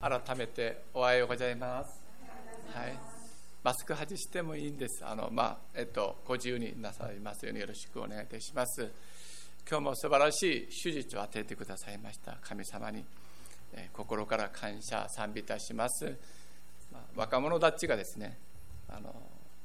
[0.00, 2.04] 改めておはようございます。
[2.74, 2.94] はい。
[3.62, 5.02] マスク外してもいいんです。
[5.02, 8.82] あの、まあ、えっと、ご自由になさいますようによろしくお願いいたします。
[9.68, 13.02] 今日も素晴らしい手術を与えてくださいました神様に、
[13.72, 16.04] えー心から感謝、賛美いたします。
[16.92, 18.38] まあ、若者たちがですね、
[18.90, 19.14] あの、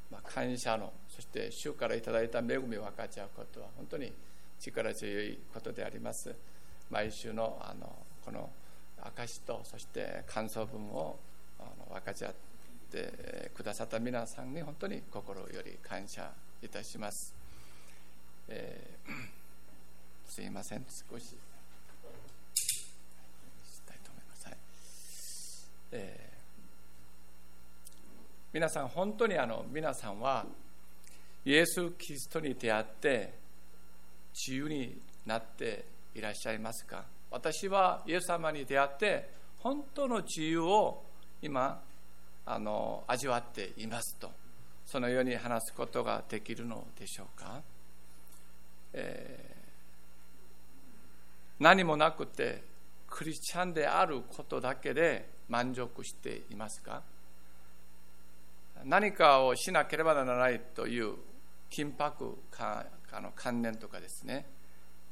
[0.09, 4.13] まあ、感謝の、そして主からいただいた恵みを分かち合うことは本当に
[4.59, 6.33] 力強いことであります。
[6.89, 7.93] 毎週のあの
[8.23, 8.49] この
[9.03, 11.17] 証とそして感想文を
[11.59, 12.33] あの分かち合っ
[12.91, 16.31] てくださった皆さんに本当に心より感謝
[16.61, 17.33] いたします。
[18.47, 19.11] えー
[20.29, 21.35] すいません、少しし
[23.87, 24.45] たいと思います。
[24.45, 24.57] はい
[25.91, 26.29] えー
[28.51, 30.43] 皆さん、本当にあの皆さんは
[31.45, 33.33] イエス・キリストに出会って
[34.33, 37.05] 自由になっていらっしゃいますか？
[37.31, 39.29] 私はイエス様に出会って
[39.59, 41.03] 本当の自由を
[41.41, 41.81] 今
[42.45, 44.31] あの味わっていますと
[44.85, 47.61] そのように話すことができるのでしょうか、
[48.93, 49.59] えー
[51.59, 52.63] 何もなくて
[53.07, 57.01] クリスチャンであることだけで満足していますか。
[58.85, 61.15] 何かをしなければならないという
[61.69, 64.45] 緊迫感あの観念とかですね。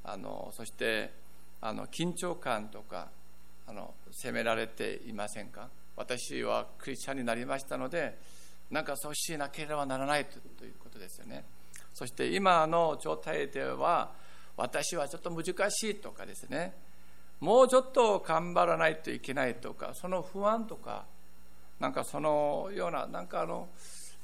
[0.06, 1.12] あのそして
[1.62, 3.10] あの緊張感とか
[3.68, 5.70] あの責められていませんか？
[5.96, 8.18] 私はクリスチャンになりましたので
[8.70, 11.44] なんかそうしなければならないということですよね。
[11.94, 14.12] そして今の状態では
[14.56, 16.74] 私はちょっと難しいとかですね。
[17.40, 21.06] もうちょっと頑張らないといけないとかその不安とか
[21.80, 23.70] なんかそのようななんかあの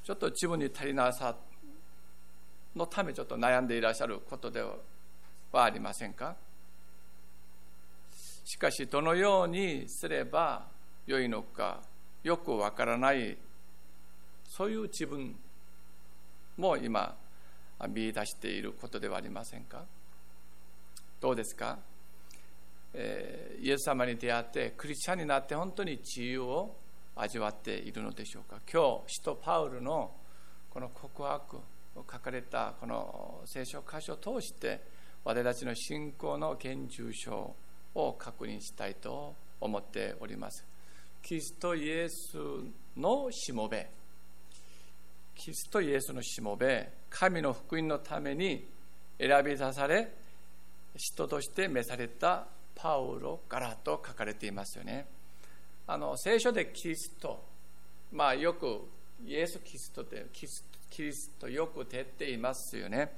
[0.04, 1.36] ちょっと自分に足りなさ
[2.76, 6.36] のためちょっと悩んでいらっしゃることではありませんか？
[8.46, 10.68] しかしどのようにすれば
[11.06, 11.82] 良いのか
[12.24, 13.38] よくわからない
[14.50, 15.36] そういう自分
[16.58, 17.16] も今
[17.90, 19.84] 見出していることではありませんか？
[21.20, 21.80] どうですか、
[22.94, 26.76] えーイエス様に出会ってクリスチャンになって本当に自由を
[27.16, 28.60] 味わっているのでしょうか？
[28.72, 30.12] 今日使徒パウルの
[30.70, 31.62] この告白を
[31.96, 34.82] 書かれたこの聖書箇所を通して
[35.24, 37.56] 私たちの信仰の現住所
[37.96, 40.66] を確認したいと思っております。
[41.22, 42.38] キリストイエス
[42.98, 43.90] のしもべ。
[45.36, 48.68] キリストイエスのしもべ神の福音のために
[49.18, 50.12] 選び出され
[50.96, 52.46] 人として召された
[52.76, 55.08] パウロからと書かれていますよね。
[55.88, 57.44] あの聖書でキリスト
[58.12, 58.88] まあよく
[59.26, 63.12] イエス・キリストでキリスキリストよく出ていますよね。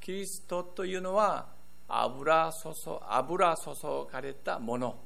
[0.00, 1.46] キリストというのは
[1.94, 4.96] 油注油注がれたもの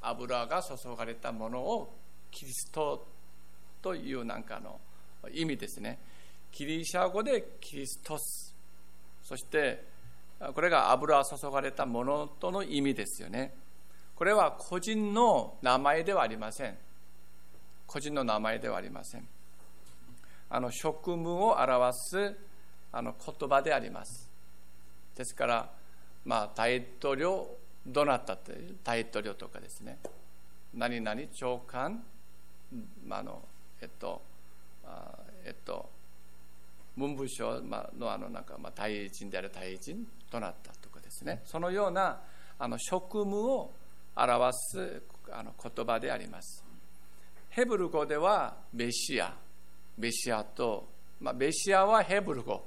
[0.00, 1.94] 油が注がれたものを
[2.30, 3.06] キリスト
[3.82, 4.80] というなんかの
[5.30, 5.98] 意味ですね
[6.52, 8.54] ギリシャ語でキリストス
[9.22, 9.84] そして
[10.54, 13.54] これが油注がれたものとの意味ですよね
[14.14, 16.76] これは個人の名前ではありません
[17.86, 19.28] 個人の名前ではありません
[20.48, 22.34] あの職務を表す
[22.92, 24.33] あの言葉であります
[25.16, 25.70] ですから、
[26.24, 27.46] まあ、大統領
[27.86, 28.52] どなたって
[28.82, 29.98] 大統領とかですね。
[30.74, 32.02] 何々長官、
[33.06, 33.42] まあ、あの
[33.80, 34.22] えっと
[34.84, 35.88] あえっと
[36.96, 41.42] 文部省のあのなんかまあ大臣である大臣どなたとかですね。
[41.44, 42.20] そのような
[42.58, 43.72] あの職務を
[44.16, 46.64] 表すあの言葉であります。
[47.50, 49.32] ヘブル語ではメシア。
[49.96, 50.88] メシアと、
[51.20, 52.64] まあ、メシアはヘブル語。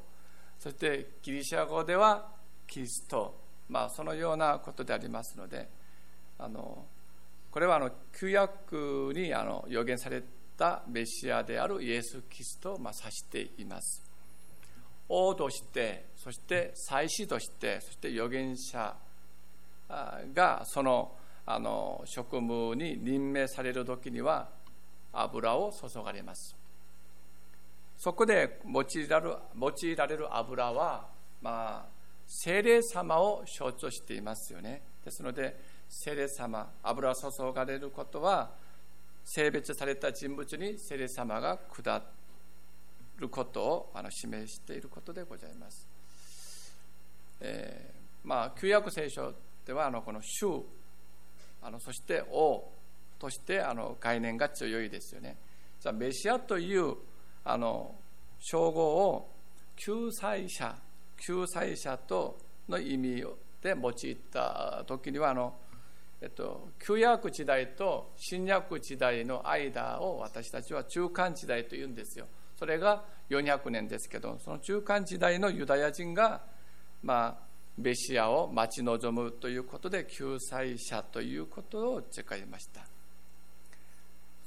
[0.59, 2.36] そしてギリシャ語では
[2.67, 3.39] キリスト、
[3.69, 5.69] まあ、そのようなことでありますので
[6.37, 6.85] あの
[7.49, 7.89] これはあの
[8.19, 10.21] 旧約にあの予言され
[10.57, 14.03] たメシアであるイエス・キリストをまあ指しています。
[15.09, 18.95] 王としてそして祭司としてそして預言者
[20.33, 21.13] がその
[21.45, 24.49] あの職務に任命される時には
[25.13, 26.55] 油を注がれます。
[27.97, 31.07] そこで用いられる用いられる油は、
[31.41, 31.96] まあ、
[32.27, 34.81] 精霊様を象徴していますよね。
[35.03, 35.57] ですので
[35.87, 38.51] 精霊様油を注がれることは
[39.23, 42.03] 性別された人物に精霊様が下
[43.17, 45.87] ることをあの示していることでございます、
[47.39, 49.33] えー、まあ旧約聖書
[49.65, 50.63] ではあのこの主
[51.61, 52.69] あのそして王
[53.17, 55.37] としてあの概念が強いですよね。
[55.79, 56.95] じゃメシアという
[57.43, 57.95] あの
[58.39, 59.33] 称号を
[59.75, 60.75] 救済者
[61.17, 62.37] 救済者と
[62.69, 63.25] の意味
[63.61, 65.53] で用いた時にはあの
[66.19, 72.25] えっと、旧約時代と新約時代の間を私たちは中間時代と言うんですよ。
[72.57, 76.41] それが400年ですけど、その中間時代のユダヤ人が、
[77.03, 77.47] まあ、
[77.77, 82.81] メシアを待ち望むということで救済者ということを誓いました。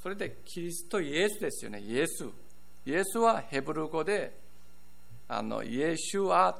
[0.02, 2.24] それでキリストイエスですよね、イエス。
[2.84, 4.39] イエスはヘブル語で、
[5.32, 6.56] あのイエシュアっ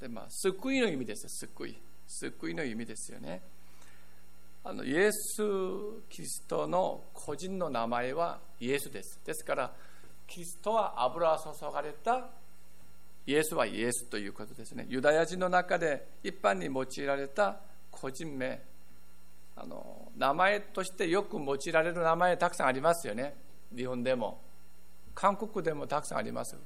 [0.00, 1.78] て、まあ、救いの意味です、救い。
[2.08, 3.40] 救いの意味ですよね。
[4.64, 5.40] あのイエス・
[6.08, 9.20] キリストの個人の名前はイエスです。
[9.24, 9.72] ですから、
[10.26, 12.26] キリストは油注がれた
[13.24, 14.86] イエスはイエスということですね。
[14.88, 17.60] ユダヤ人の中で一般に用いられた
[17.92, 18.60] 個人名、
[19.54, 23.36] あの名前としてよく用いられる名前たくさんありますよね。
[23.76, 24.40] 日本でも。
[25.14, 26.56] 韓国でもたくさんあります。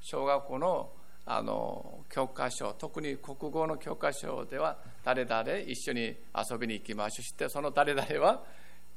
[0.00, 0.90] 小学校の
[1.24, 7.22] あの教科書、特に国語の教科書では、誰々一緒に遊びに行きましょう。
[7.22, 8.42] して、その誰々は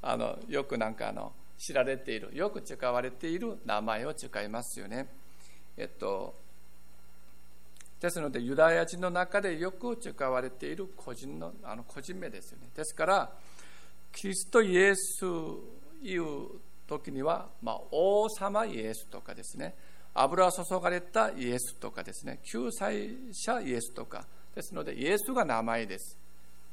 [0.01, 5.07] あのよくなんかあの知られている、よく使われている名前を使いますよね。
[5.77, 6.35] えっと、
[7.99, 12.69] ですのでユダヤ人の中でよく使われている個人のあの個人名ですよね。
[12.75, 13.31] ですから
[14.11, 15.25] キリストイエス
[16.03, 16.47] 言う
[16.87, 19.75] 時には、まあ、王様イエスとかですね。
[20.17, 24.25] 油注がれたイエスとかですね救済者イエスとか
[24.55, 26.17] ですのでイエスが名前です。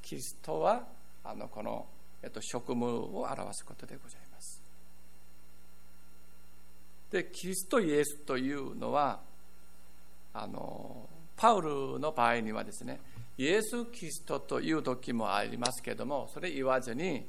[0.00, 0.84] キリストは
[1.24, 1.86] あのこの、
[2.22, 4.62] えっと、職務を表すことでございます。
[7.10, 9.20] でキリストイエスというのは
[10.32, 13.00] あのパウルの場合にはですね
[13.36, 17.26] イエス・キリストという時もありますけどもそれ言わずに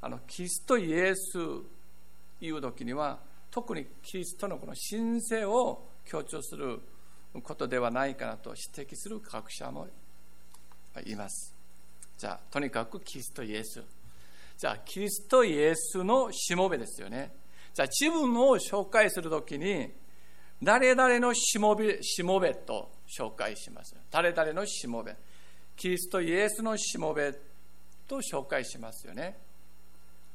[0.00, 1.38] あのキリストイエス
[2.40, 3.18] いう時には
[3.50, 6.80] 特にキリストのこの神聖を強調する
[7.42, 9.86] ことではないかなと指摘する学者も
[11.04, 11.54] います
[12.16, 13.82] じゃあとにかくキリストイエス
[14.56, 17.32] じゃあキリストイエスのしもべですよね
[17.74, 19.92] じゃあ自分を紹介するときに
[20.62, 23.94] 誰々のしもべしもべと紹介します。
[24.10, 25.14] 誰々のしもべ。
[25.76, 27.32] キリストイエスのしもべ
[28.08, 29.38] と紹介しますよね。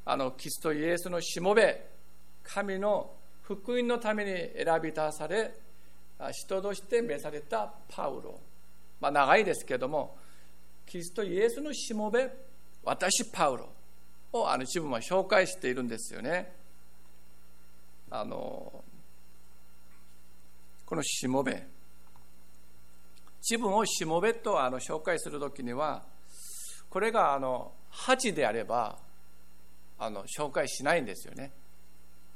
[0.05, 1.85] あの、キリストイエスのしもべ、
[2.43, 3.11] 神の
[3.41, 5.53] 福音のために選び出され、
[6.31, 8.39] 人として召されたパウロ。
[8.99, 10.17] まあ、長いですけども、
[10.85, 12.29] キリストイエスのしもべ、
[12.83, 13.69] 私パウロ
[14.33, 16.53] をあの自分は紹介しているんですよね。
[18.15, 18.83] あの
[20.85, 21.65] このしもべ
[23.41, 26.03] 自分をしもべとあの紹介するときには
[26.91, 28.99] これがあの恥であれば
[29.97, 31.51] あの紹介しないんですよね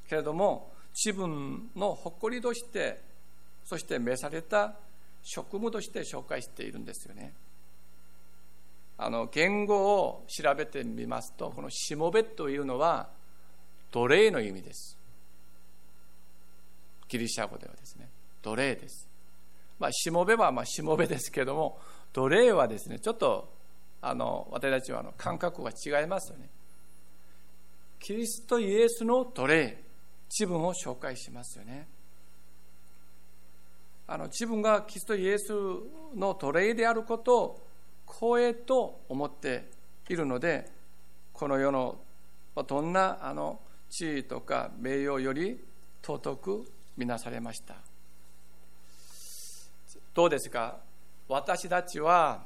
[0.08, 3.02] けれども自分の誇りとして
[3.64, 4.76] そして召された
[5.24, 7.34] 職務として紹介しているんですよね
[8.98, 13.10] あの言語を調べてみますとこのしもべというのは
[13.92, 14.98] 奴隷の意味です
[17.08, 18.10] ギリシャ語ではですね
[18.48, 19.08] 奴隷です。
[19.80, 21.80] まあ、しもべはまあしもべですけれども、
[22.14, 23.54] 奴隷はですね、ちょっと
[24.02, 26.50] あの私たちはあの感覚が違いますよね。
[28.00, 29.78] キリストイエスの奴隷、
[30.30, 31.88] 自分を紹介しますよね。
[34.08, 35.52] あの自分がキリストイエス
[36.16, 37.68] の奴隷であることを
[38.08, 39.70] 光栄と思って
[40.10, 40.70] いるので、
[41.34, 42.00] この世の
[42.68, 43.60] どんなあの
[43.90, 45.60] 地位とか名誉より
[46.02, 47.76] 尊く見なされました。
[50.14, 50.78] どうですか？
[51.28, 52.46] 私たちは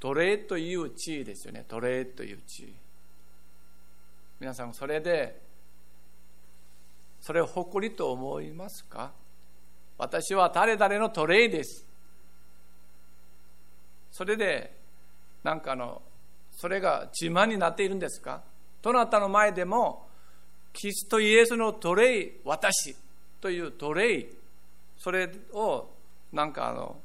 [0.00, 2.74] 奴隷という地位ですよね奴隷という地位
[4.40, 5.38] 皆さんそれで
[7.22, 9.12] それを誇りと思いますか？
[9.96, 11.86] 私は誰々の奴隷です。
[14.10, 14.76] それで
[15.44, 16.02] なんかの
[16.50, 18.42] それが自慢になっているんですか？
[18.82, 20.08] どなたの前でも
[20.72, 22.96] キリストイエスの奴隷私
[23.40, 24.26] という奴隷
[24.98, 25.88] それを
[26.32, 26.96] なんかあの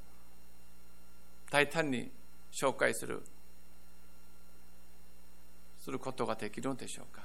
[1.51, 2.09] 大胆に
[2.51, 3.21] 紹介する
[5.79, 7.21] することができるのでしょうか？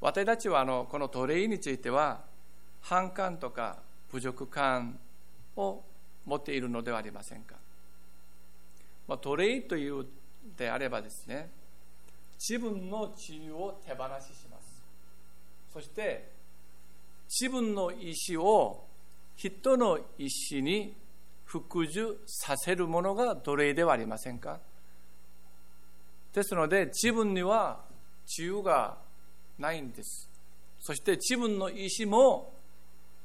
[0.00, 2.20] 私たちはあのこの奴隷については
[2.80, 3.78] 反感とか
[4.12, 4.98] 侮辱感
[5.56, 5.82] を
[6.24, 7.56] 持っているのではありませんか、
[9.06, 10.06] まあ、奴隷という
[10.56, 11.50] であればですね
[12.38, 14.82] 自分の自由を手放しします。
[15.72, 16.30] そして
[17.28, 18.86] 自分の意思を
[19.36, 20.94] 人の意思に
[21.44, 24.58] 服従させるものが奴隷ではありませんか。
[26.32, 27.80] ですので自分には
[28.26, 28.96] 自由が
[29.60, 30.28] ないんです。
[30.80, 32.52] そして自分の意思も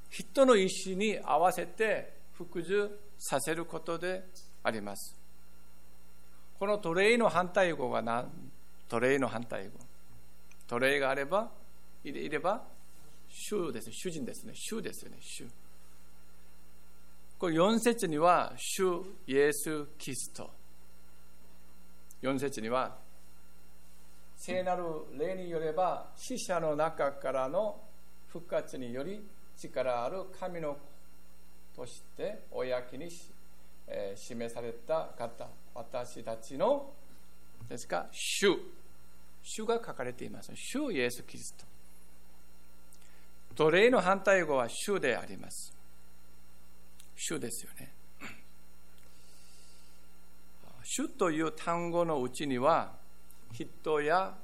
[0.10, 4.24] 人の意思に合わせて服従させることで
[4.64, 5.16] あります。
[6.60, 8.30] この奴隷の反対語が何？
[8.88, 9.72] 奴隷の反対語。
[10.68, 11.52] 奴隷があれば、
[12.04, 12.64] いれば、
[13.30, 13.90] 主です。
[13.92, 14.54] 主人ですね。
[14.56, 15.18] 主ですよね。
[15.22, 15.46] 主。
[17.38, 20.50] これ4節には、主イエス・キリスト。
[22.22, 22.98] 4節には、
[24.38, 24.84] 聖なる
[25.18, 27.82] 霊によれば、死者の中からの
[28.28, 29.26] 復活により
[29.58, 30.78] 力ある神の
[31.76, 33.10] として公に、
[33.88, 36.92] えー、示された方、私たちの
[37.70, 38.58] ですか、主。
[39.42, 40.52] 主が書かれています。
[40.56, 41.66] 主イエス・キリスト。
[43.56, 45.74] 奴隷の反対語は主であります。
[47.16, 47.92] 主ですよね。
[50.84, 52.96] 主という単語のうちには、
[53.64, 54.36] 人や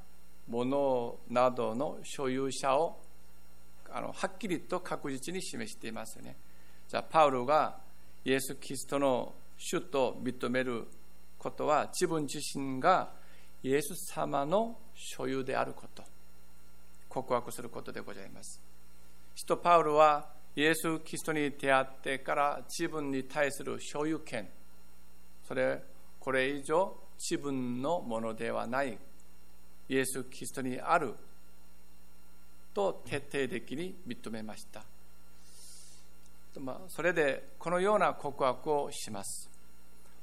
[0.48, 3.00] 物などの所有者を
[3.94, 6.38] あのはっきりと確実に示していますね。
[6.88, 7.78] じゃあ、パウロが
[8.24, 10.88] イエス・キリストの主と認める
[11.38, 13.12] ことは、自分自身が
[13.64, 16.04] イエス様の所有であること、
[17.10, 18.62] 告白することでございます。
[19.36, 24.50] 使徒パウロはイエス・キリストに出会ってから自分に対する所有権、
[25.46, 25.82] それ、
[26.20, 28.98] これ以上自分のものではない
[29.88, 31.14] イエス・キリストにある
[32.74, 34.84] と徹底的に認めました。
[36.90, 39.50] それでこのような告白をします。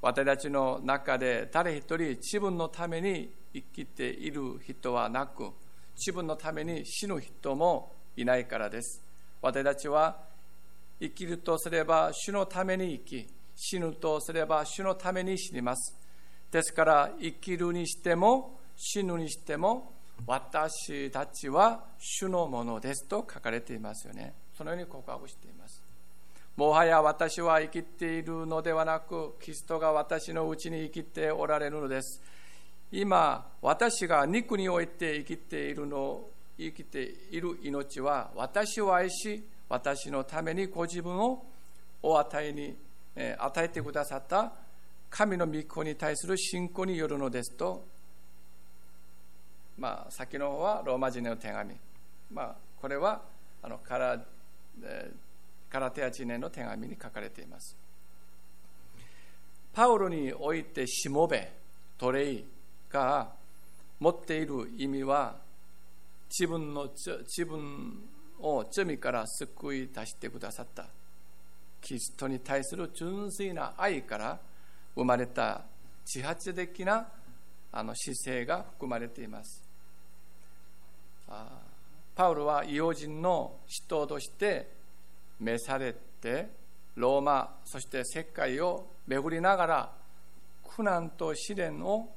[0.03, 5.51] 私たちの中で誰一人自分のために生きている人はなく、
[5.97, 9.03] 自分のために死ぬ人もいないからです。
[9.41, 10.17] 私たちは
[11.01, 13.27] 生きるとすれば主のために生き、
[13.57, 15.98] 死ぬとすれば主のために死にます。
[16.51, 19.93] ですから生きるにしても死ぬにしても
[20.27, 24.35] 私たちは主のものですと書かれていますよね。
[24.57, 25.83] そのように告白しています。
[26.57, 32.21] もはや私は生きているのではなく、キリストが私のうちに生きておられるのです。
[32.91, 36.25] 今、私が肉において生きているの、
[36.59, 37.01] 生きて
[37.31, 41.47] いる命は、私を愛し、私のためにご自分を
[42.03, 42.77] お与えに、
[43.39, 44.53] 与えてくださった
[45.11, 47.85] 神の御子に対する信仰によるのですと
[49.79, 51.75] まあ、先の方はローマ人の手紙、
[52.33, 53.23] まあ、これは
[53.63, 54.21] あのカラ
[55.71, 57.77] カラテア人の手紙に書かれています。
[59.73, 61.53] パウロにおいてしもべ
[61.99, 62.45] 奴隷
[62.91, 63.29] が
[64.01, 65.37] 持っている意味は
[66.29, 68.03] 自分の自分
[68.41, 70.87] を罪から救い出してくださった。
[71.81, 74.41] キリストに対する純粋な愛から
[74.99, 75.63] 生まれた
[76.05, 77.07] 自発的な
[77.71, 79.63] あの姿勢が含まれています。
[82.17, 84.69] パウロは異様人の使徒として
[85.39, 86.49] 召されて
[86.97, 89.93] ローマそして世界を巡りながら
[90.65, 92.09] 苦難と試練を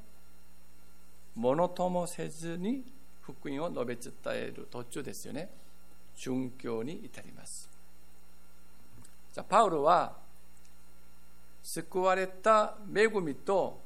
[1.35, 2.83] ものともせずに
[3.21, 5.50] 福音を述べ伝える途中ですよね。
[6.17, 7.69] 殉教に至ります。
[9.33, 10.20] じゃパウロは
[11.63, 13.82] 救われた恵みと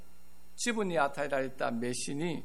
[0.56, 2.44] 自分に与えられた召しに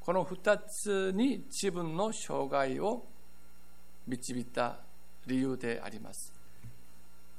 [0.00, 3.04] この2つに自分の生涯を
[4.06, 4.78] 導いた
[5.26, 6.32] 理由であります。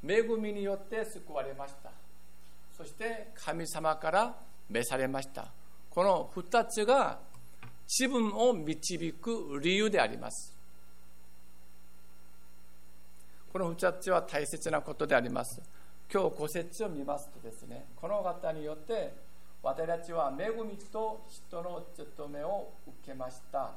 [0.06, 1.92] 恵みによって救われました。
[2.77, 4.36] そして神様から
[4.70, 5.51] 召されました。
[5.89, 7.20] この2つが
[7.88, 10.58] 自分を導く理由であります。
[13.51, 15.62] この2つは大切なことであります。
[16.13, 19.15] 今日5節を見ますとですね、この方によって
[19.63, 23.72] 私たちは恵みと人の務めを受けました。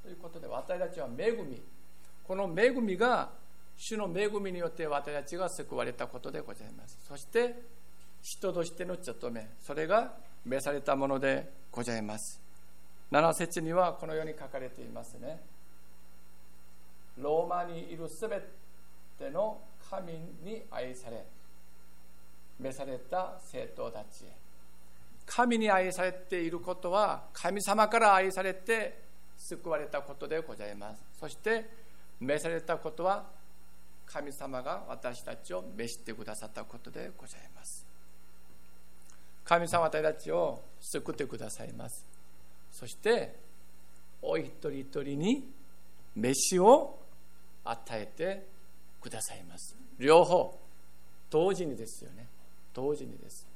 [0.00, 1.60] ということで私たちは恵み。
[2.22, 3.30] この恵みが
[3.76, 6.96] 主の恵みによって私たちが救われたことでございます。
[7.08, 7.52] そして
[8.22, 10.12] 人としての務めそれが
[10.44, 12.40] 召されたものでございます。
[13.10, 15.40] 7節にはこのように書かれていますね。
[17.18, 18.40] ローマにいるすべ
[19.18, 19.60] ての
[19.90, 20.12] 神
[20.44, 21.24] に愛され
[22.62, 24.36] 召された生徒たちへ。
[25.26, 29.02] 神に愛されていることは神様から愛されて
[29.36, 31.02] 救われたことでございます。
[31.18, 31.68] そして
[32.20, 33.24] 召されたことは
[34.06, 37.86] 神様が私たちを召してくださったことでございます。
[39.44, 42.04] 神様私たちを救ってくださいます。
[42.70, 43.36] そして
[44.20, 45.50] お一人一人に
[46.14, 46.98] 飯を
[47.64, 48.46] 与えて
[49.00, 49.76] くださいます。
[49.98, 50.58] 両方
[51.30, 52.28] 同時にですよね。
[52.72, 53.46] 同時にです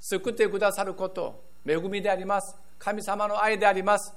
[0.00, 2.56] 救ってくださること、恵みであります。
[2.78, 4.14] 神様の愛であります。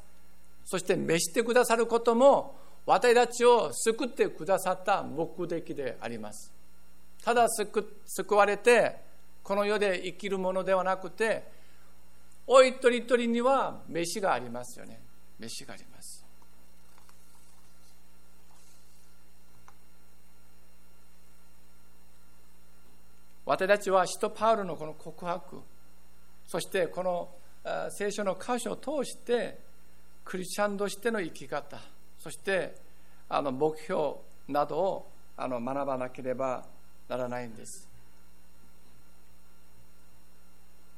[0.64, 6.54] そして召してくださることも、私たちを救ってくださった目的であります。
[7.22, 8.96] ただ救われて、
[9.44, 11.44] この世で生きるものではなくて
[12.48, 15.00] お一人一人には飯がありますよね
[15.38, 16.13] 飯があります
[23.46, 25.62] 私たちは使徒パウロのこの告白
[26.48, 27.30] そしてこの
[27.90, 29.60] 聖書の箇所を通して
[30.24, 31.80] クリスチャンとしての生き方
[32.20, 32.76] そして
[33.28, 34.16] あの目標
[34.48, 36.66] などをあの学ばなければ
[37.10, 37.88] ならないんです。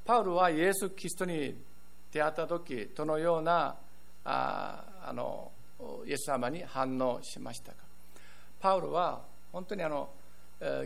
[0.03, 1.55] パウルはイエス・キリストに
[2.11, 3.75] 出会った時どのような
[4.23, 5.51] ああの
[6.05, 7.77] イエス様に反応しましたか。
[8.59, 9.21] パウルは
[9.51, 10.09] 本当にあの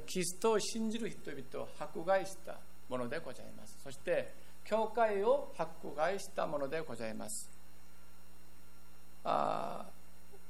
[0.05, 2.57] キリストを信じる人々を迫害した
[2.89, 3.77] ものでございます。
[3.83, 4.33] そして
[4.65, 7.49] 教会を迫害したものでございます。
[9.23, 9.85] あ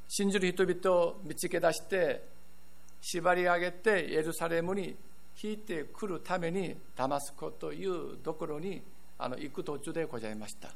[0.08, 2.24] 信じる人々を見つけ出して
[3.02, 4.96] 縛り上げてエルサレムに
[5.42, 8.82] 引いてくるためにダマスコというところに
[9.18, 10.70] あの行く途中でございました。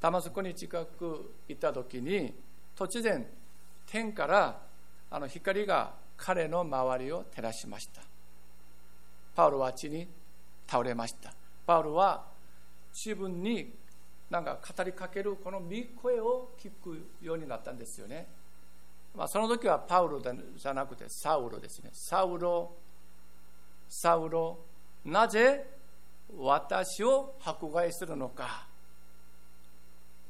[0.00, 2.34] ダマスコに近く行った時に
[2.76, 3.24] 突然
[3.86, 4.60] 天から
[5.10, 8.02] あの光が彼の周りを照らしました。
[9.34, 10.06] パウロは地に
[10.66, 11.32] 倒れました。
[11.66, 12.24] パウロは
[12.92, 13.74] 自分に
[14.30, 15.68] なんか語りかけるこの御
[16.00, 18.26] 声を聞くようになったんですよね、
[19.14, 21.90] まあ、その時はパウロじゃなくてサウロですね。
[21.92, 22.72] サウロ
[23.88, 24.58] サウロ
[25.04, 25.66] なぜ
[26.38, 28.66] 私を迫害するのか。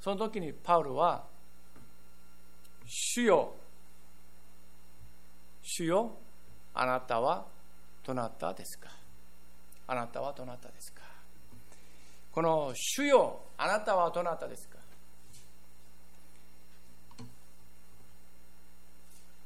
[0.01, 1.25] その時にパウロは
[2.85, 3.55] 主よ
[5.63, 6.19] 主よ
[6.75, 7.47] あなたは
[8.05, 8.89] どなたですか？
[9.87, 11.03] あなたはどなたですか？
[12.33, 14.79] この主よあなたはどなたですか？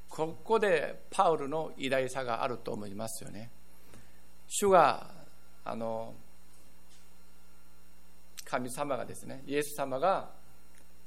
[0.08, 3.50] ここでパウルの偉大さがあると思いますよね。
[4.49, 5.11] 主が
[5.64, 6.14] あの
[8.44, 10.30] 神様がですねイエス様が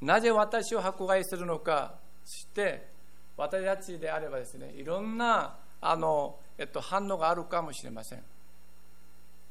[0.01, 2.98] なぜ私を迫害するのかして
[3.39, 8.23] 私たちであればですねいろんなあの、えっと、反応があるかもしれません。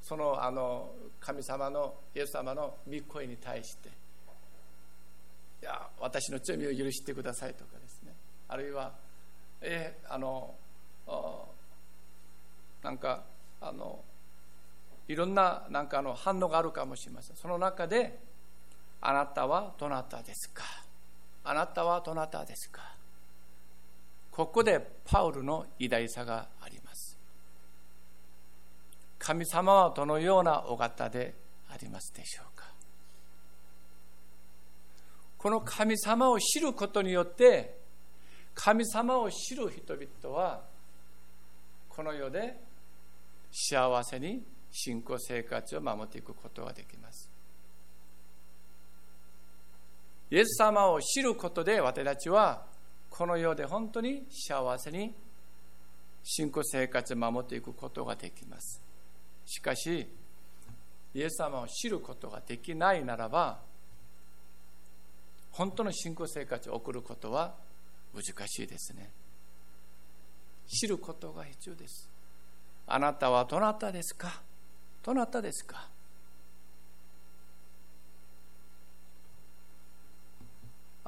[0.03, 3.89] そのあの神様のイエス様の御声に対して。
[3.89, 8.15] いや私の罪を許してくださいとかですね。
[8.49, 8.93] あるいは
[9.61, 10.55] えあの
[12.83, 13.25] なんか
[13.61, 14.05] あの
[15.09, 17.37] いろんななんかあの反応があるかもしれません。
[17.37, 18.21] その中で
[19.01, 20.63] あなたはどなたですか？
[21.43, 22.98] あなたはどなたですか？
[24.39, 27.19] ここでパウルの偉大さがあります。
[29.19, 31.35] 神様はどのようなお方で
[31.69, 32.73] ありますでしょうか。
[35.39, 37.81] この神様を知ることによって
[38.55, 40.63] 神様を知る人々は
[41.89, 42.61] この世で
[43.51, 47.29] 幸せに信仰生活を守っていくことができます。
[50.31, 52.78] イエス様を知ることで私たちは
[53.19, 55.13] この世で本当に幸せに
[56.23, 58.81] 信仰生活を守っていくことができます。
[59.45, 60.07] しかし
[61.15, 63.59] イエス様を知ることができないならば
[65.51, 67.55] 本当の信仰生活を送ることは
[68.15, 69.11] 難しいですね。
[70.69, 72.09] 知ることが必要です。
[72.87, 74.43] あなたはどなたですか？
[75.03, 75.89] どなたですか？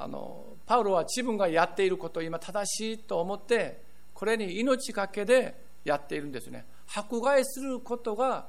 [0.03, 3.83] あのパウロは自分がやっていることを今正しいと思って
[4.15, 6.65] これに命がけでやっているんですね。
[6.95, 8.47] 迫害することが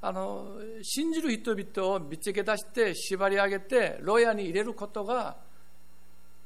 [0.00, 5.36] あの信じる人々を見つけ出して縛り上げて牢屋に入れることが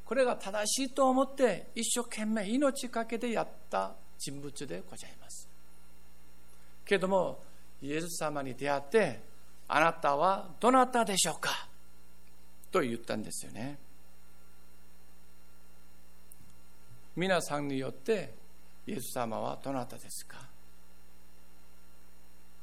[0.06, 5.48] これが正しいと思って一生懸命命かけてやった人物でございます。
[6.86, 7.42] けれども
[7.82, 9.20] イエス様に出会って
[9.68, 11.68] あなたはどなたでしょうか？
[12.72, 13.78] と言ったんですよね。
[17.16, 18.34] 皆さんによって
[18.86, 20.36] イエス様はどなたですか？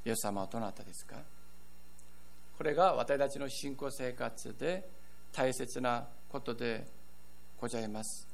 [0.05, 1.15] イエス様はどなたですか？
[2.57, 4.87] これが私たちの信仰生活で
[5.31, 6.85] 大切なことで
[7.59, 8.27] ございます。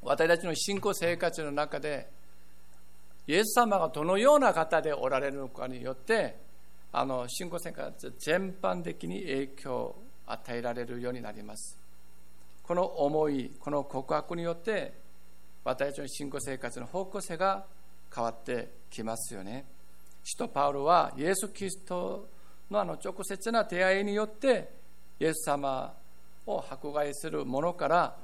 [0.00, 2.08] 私たちの信仰生活の中で
[3.26, 6.36] イエス様がどのような方でおられるのかによって
[6.90, 11.76] あの信仰生活全般的に影響を与えられるようになります。
[12.68, 14.92] この思いこの告白によって
[15.64, 17.64] 私たちの信仰生活の方向性が
[18.14, 19.64] 変わってきますよね
[20.22, 22.28] 使徒パウロはイエス・キリスト
[22.70, 24.68] のあの直接な出会いによって
[25.18, 25.94] イエス様
[26.46, 28.16] を迫害する者から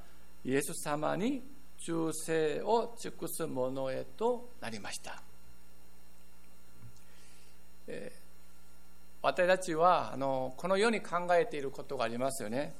[0.44, 1.42] イエス様に
[1.78, 5.22] 忠誠を尽くす者へとなりました
[7.86, 8.18] えー、
[9.22, 12.74] 私たちはあのこのように考えていることがありますよね。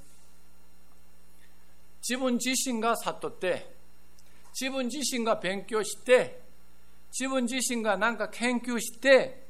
[2.06, 3.74] 自分自身が悟って
[4.60, 6.42] 自分自身が勉強して
[7.18, 9.46] 自分自身が何か研究して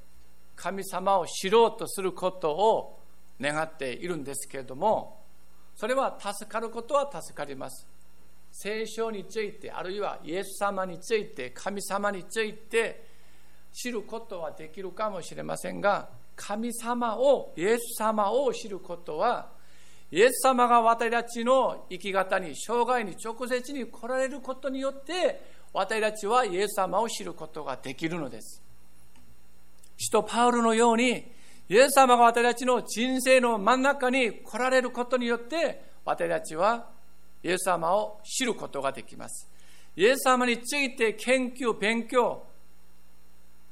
[0.55, 3.01] 神様を知ろうとすることを
[3.41, 5.21] 願っているんですけれども
[5.75, 7.89] それは助かることは助かります。
[8.53, 13.05] 聖書についてあるいはイエス様について神様について
[13.73, 19.54] 知ることはできるかもしれませんが神様をイエス様を知ることは
[20.15, 28.63] イエス様が私たちの生き方に生涯に直接に来られることによって私たちはイエス様を知ることができるのです。
[29.97, 31.33] 使徒パウルのように
[31.69, 36.87] イエス様が私たちの人生の真ん中に来られることによって私たちは
[37.43, 39.51] イエス様を知ることができます。
[39.97, 42.45] イエス様について研究勉強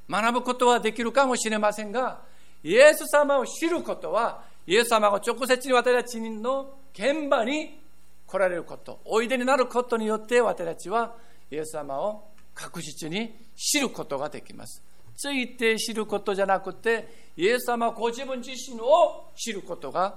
[0.09, 2.19] 学ぶことはできるかもしれませんが
[2.65, 7.79] イエス様を知ることはイエス様が直接に私たちの現場に
[8.25, 11.15] 来られることおいでになることによって私たちは
[11.51, 14.81] イエス様を確実に知ることができます。
[15.15, 20.15] ついて知ることじゃなくてイエス様ご自分自身を知ることが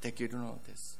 [0.00, 0.98] できるのです。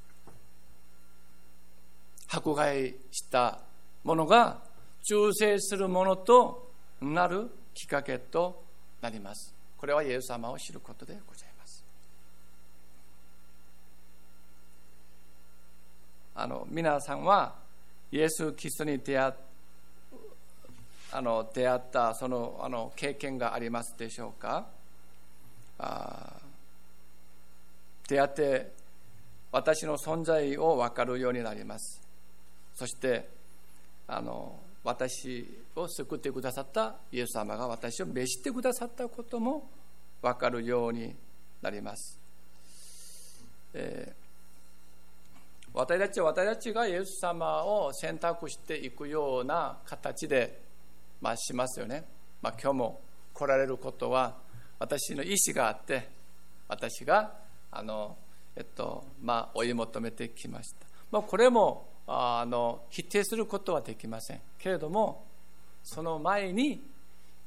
[2.31, 3.61] 迫害した
[4.05, 4.59] ものが
[5.03, 8.63] 忠誠するものとなるきっかけと
[9.01, 9.55] なります。
[9.77, 11.58] これはイエス様を知ることでございます。
[16.41, 17.57] あの皆さんは
[18.13, 19.33] イエス・キリストに出会
[21.11, 24.69] あの出会ったそのあの経験がありますでしょうか？
[25.81, 26.37] あ
[28.09, 28.73] 出会って
[29.51, 32.01] 私の存在を分かるようになります。
[32.77, 33.29] そして
[34.07, 39.69] あの私を救ってくださったイエス様が私を召してくださったことも
[40.23, 41.17] 分かるように
[41.63, 42.17] なります、
[43.75, 44.28] えー、
[45.79, 50.61] 私たち私たちがイエス様を選択していくような形で、
[51.21, 52.05] まあ、しますよね、
[52.43, 53.01] まあ、今日も
[53.33, 54.35] 来られることは
[54.81, 56.09] 私の意思があって
[56.67, 57.33] 私が
[57.71, 58.17] あの、
[58.57, 64.41] えっとまあ、追い求めてきました、まあ、これもあの否定することはできません。
[64.59, 65.27] けれども
[65.85, 66.83] その前に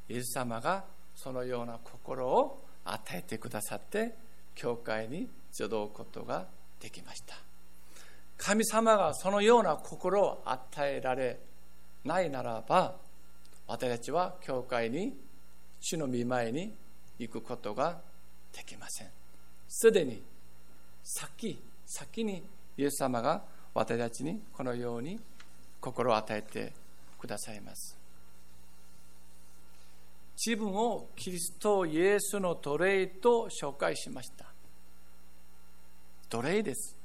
[0.07, 4.15] イエス様がそのような心を与えてくださって
[4.55, 6.45] 教会に集うことが
[6.79, 7.50] できました。
[8.43, 11.39] 神様がそのような心を与えられ
[12.03, 12.95] ないならば
[13.67, 15.15] 私たちは教会に
[15.79, 16.73] 主の御前に
[17.19, 17.99] 行くことが
[18.51, 19.07] できません。
[19.67, 20.23] すでに
[21.03, 22.41] 先先に
[22.77, 23.43] イエス様が
[23.75, 25.19] 私たちにこのように
[25.79, 26.73] 心を与えて
[27.19, 27.95] くださいます。
[30.43, 34.45] 自分をキリストイエスの奴隷と紹介しました。
[36.27, 37.00] 奴隷です。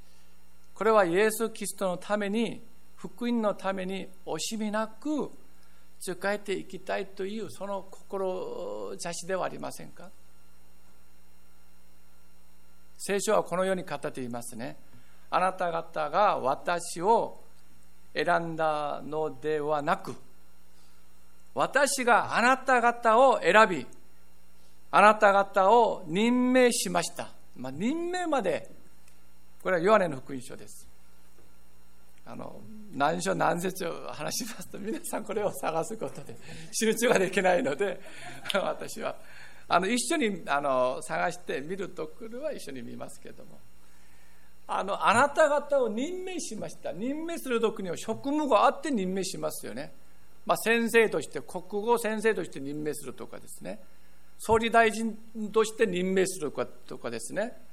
[0.77, 2.61] これはイエス・キリストのために
[2.97, 5.31] 福音のために惜しみなく
[5.99, 10.11] 使えていきたいというその志ではありませんか？
[12.99, 14.77] 聖書はこのように語っていますね。
[15.31, 17.41] あなた方が私を
[18.15, 20.15] 選んだのではなく
[21.55, 23.87] 私があなた方を選び
[24.91, 28.71] あなた方を任命しました、まあ、任命まで
[29.67, 30.87] これはヨハネの福音書です。
[32.25, 32.61] あの
[32.95, 36.37] 何章何節を話しますと皆さんこれを探すことで
[36.71, 38.01] 集中ができないので
[38.55, 39.17] 私は。
[39.67, 43.59] あの一緒にあの探して見るところは一緒に見ますけども。
[44.69, 46.93] あのあなた方を任命しました。
[46.93, 49.93] 任命する時には職務があって任命しますよね、
[50.45, 53.81] まあ、先生として国語先生として任命するとかですね。
[54.39, 55.19] 総理大臣
[55.51, 56.53] として任命する
[56.87, 57.66] とかですね。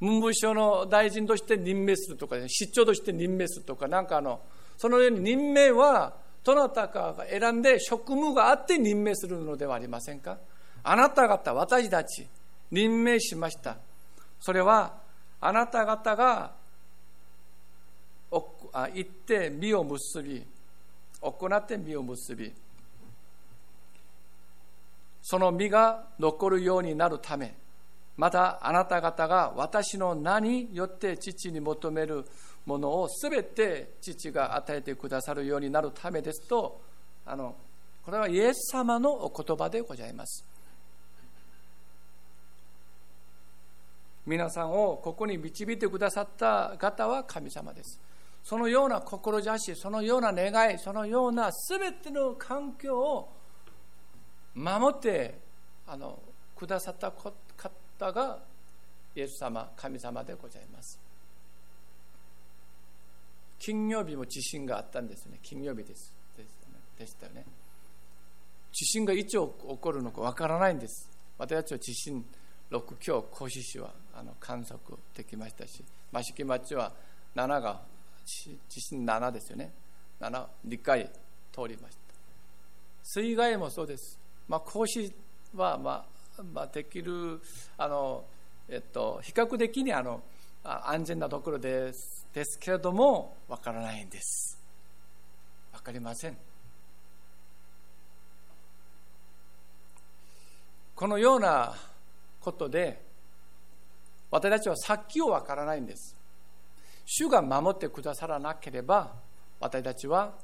[0.00, 4.40] 文部省の大臣として任命するとか、ね、市長として任命するとかなんかあの
[4.76, 10.38] そのように任命はどなたかが選んで職務があって任命するのではありませんか？
[10.82, 12.26] あなた方私たち
[12.70, 13.76] 任命しました。
[14.40, 14.94] それは
[15.40, 16.52] あなた方が
[18.30, 20.46] 行って実を結び
[21.20, 22.52] 行って実を結び
[25.22, 27.54] その実が残るようになるため
[28.18, 32.24] またあなた方が私の名によって父に求める
[32.66, 36.82] ものをすべて父が与えてくださるようになるためですと
[37.24, 37.54] あの
[38.04, 40.44] これはイエス様のお言葉でございます。
[44.26, 48.00] 皆さんをここに導いてくださった方は神様です。
[48.42, 53.32] そのような志そのような願いそのような全ての環境を
[54.54, 55.38] 守って
[55.86, 56.18] あの
[56.56, 57.47] くださったこと
[57.98, 58.38] 方が
[59.14, 60.98] イエス様神様でございます。
[63.58, 65.38] 金曜日も地震があったんですね。
[65.42, 66.14] 金曜日です。
[66.98, 67.44] でしたよね。
[68.72, 69.38] 地震がいつ起
[69.80, 71.08] こるのかわからないんです。
[71.38, 72.24] 私たちは地震
[72.70, 76.92] 6強甲子市はあの観測できましたし益城町は
[77.34, 77.80] 7が
[78.26, 79.72] 地震7ですよね。
[80.20, 81.10] 7理解
[81.52, 82.14] 通りました。
[83.02, 85.12] 水害もそうです、まあ、甲子
[85.54, 87.40] は、まあまあ、できる
[87.76, 88.24] あの、
[88.68, 90.22] えっと、比較的にあの
[90.62, 94.58] 安全なところですですけれどもわからないんです。
[95.72, 96.36] わかりません。
[100.94, 101.74] このような
[102.40, 103.00] ことで
[104.30, 106.16] 私たちは先をわからないんです。
[107.06, 109.14] 主が守ってくださらなければ
[109.60, 110.34] 私たちは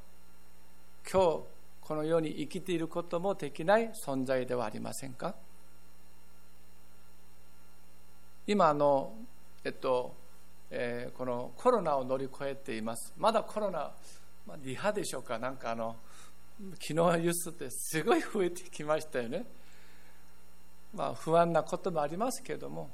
[1.13, 1.43] 今日
[1.83, 5.35] このように生きていることもできない存在ではありませんか？
[8.47, 9.15] 今の、
[9.65, 10.15] えっと
[10.71, 13.13] えー、このコロナを乗り越えています。
[13.17, 13.91] まだコロナ、
[14.47, 15.39] まあ、リハでしょうか。
[15.39, 15.97] なんかあの
[16.75, 19.45] 昨日ニュースってすごい増えてきましたよね。
[20.95, 22.91] まあ不安なこともありますけれども。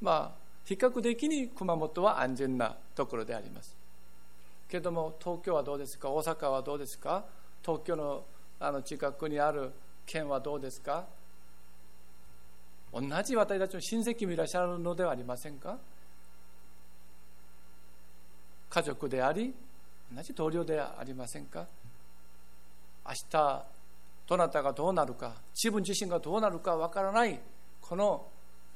[0.00, 3.76] まあ比較的に熊本は安全なところであります。
[4.68, 6.10] けれども東京はどうですか？
[6.10, 7.24] 大阪はどうですか？
[7.62, 8.24] 東京の
[8.60, 9.70] あの近くにある
[10.06, 11.04] 県はどうですか？
[12.92, 15.78] 同じ私たちの親戚もいらっしゃるのではありませんか？
[18.70, 19.54] 家族であり
[20.14, 21.66] 同じ同僚ではありませんか？
[23.06, 23.64] 明日
[24.26, 27.40] どなたがどうなるか自分自身がどうなるかわからない
[27.80, 28.26] この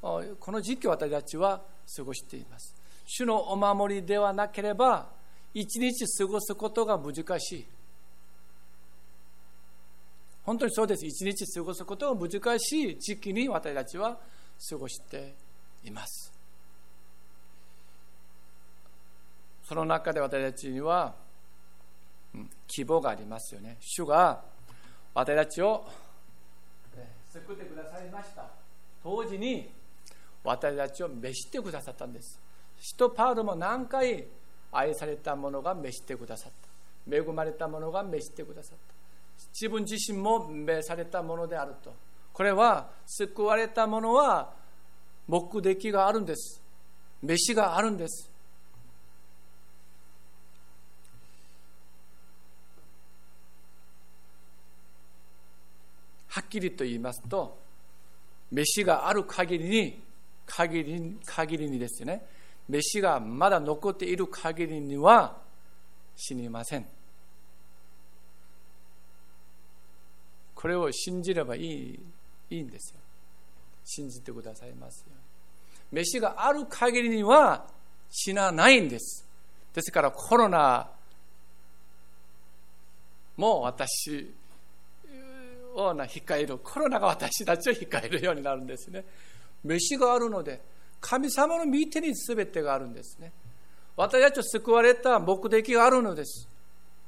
[0.01, 1.61] この時期を私たちは
[1.97, 2.75] 過ごしています。
[3.07, 5.09] 主のお守りではなければ
[5.53, 7.67] 一日過ごすことが難しい。
[10.45, 11.07] 本当にそうです。
[11.07, 14.19] 一日過ごすことが難しい時期に私たちは
[14.69, 15.35] 過ごして
[15.85, 16.33] います。
[19.65, 21.15] その中で私たちには、
[22.35, 23.77] うん、希望がありますよね。
[23.81, 24.43] 主が
[25.15, 25.87] 私たちを
[27.33, 28.45] 救ってくださいました。
[29.03, 29.71] 当時に
[30.45, 32.39] 私たちを召してくださったんです。
[32.81, 34.27] 使徒パウロも何回
[34.73, 36.53] 愛された者が召してくださっ
[37.09, 37.17] た。
[37.17, 38.92] 恵まれた者が召してくださった。
[39.53, 41.95] 自分自身も召されたものであると。
[42.33, 44.53] これは救われた者は
[45.29, 46.61] 目的があるんです。
[47.23, 48.31] 召しがあるんです。
[56.29, 57.59] はっきりと言いますと
[58.51, 60.03] 召しがある限りに
[60.47, 62.27] 限り限りにですね。
[62.69, 65.37] 召しがまだ残っている限りには
[66.17, 66.87] 死にません。
[70.63, 71.99] これを信じればいい
[72.49, 73.01] いいんですよ。
[73.85, 75.13] 信じてくださいますよ
[75.91, 77.67] 召しがある限りには
[78.09, 79.27] 死なないんです。
[79.75, 80.89] ですからコロナ
[83.37, 84.33] も私
[85.75, 86.59] を控える。
[86.59, 89.05] コロナが私たちを控えるようになるんですね。
[89.65, 90.61] 飯があるので
[91.01, 93.33] 神様の見てに全てがあるんですね。
[93.97, 96.47] 私たちを救われた目的があるのです。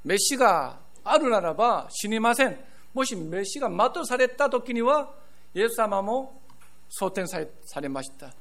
[0.03, 2.74] 飯があるならば死にません。
[2.95, 5.11] もし飯が的された時には
[5.53, 6.41] イエス様も
[6.89, 7.41] 蒼天さ
[7.81, 8.33] れました。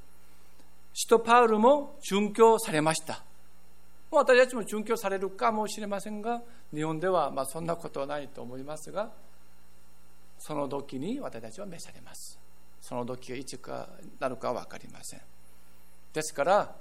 [0.94, 3.24] 使徒パウルも殉教されました。
[4.12, 9.10] 私たちも殉教されるかもしれませんが日本ではまあそんなことはないと思いますが
[10.38, 12.38] その時に私たちは召されます。
[12.80, 13.89] その時がいつか
[14.20, 15.22] なるかは分かりません。
[16.13, 16.76] ですから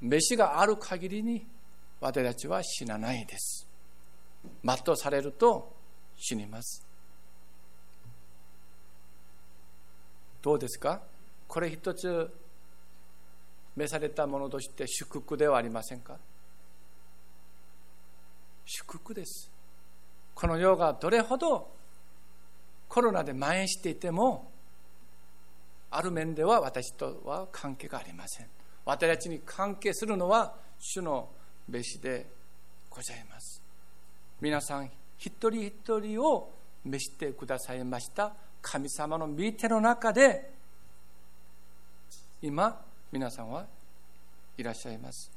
[0.00, 1.46] 飯がある限りに
[2.00, 3.68] 私たちは死なないです。
[4.64, 5.75] 全うされると
[6.16, 6.84] 死にます。
[10.42, 11.00] どうですか？
[11.48, 12.30] これ一つ
[13.74, 16.16] 召されたものとして祝福ではありませんか？
[18.64, 19.50] 祝福です。
[20.34, 21.74] この世がどれほど
[22.88, 24.50] コロナで蔓延していても
[25.90, 28.46] ある面では私とは関係がありません。
[28.84, 31.28] 私たちに関係するのは主の
[31.68, 32.26] べしで
[32.88, 33.62] ございます。
[34.40, 36.52] 皆さん一人一人を
[36.84, 38.34] 召してくださいました。
[38.62, 40.52] 神様の御手の中で
[42.42, 43.66] 今皆さんは
[44.58, 45.30] いらっしゃいます。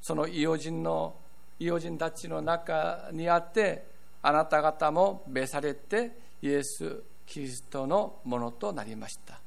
[0.00, 1.14] その異邦人の
[1.58, 3.86] 異邦人たちの中にあって
[4.22, 9.40] あなた方も召されてイエス・キリストのものとなりました。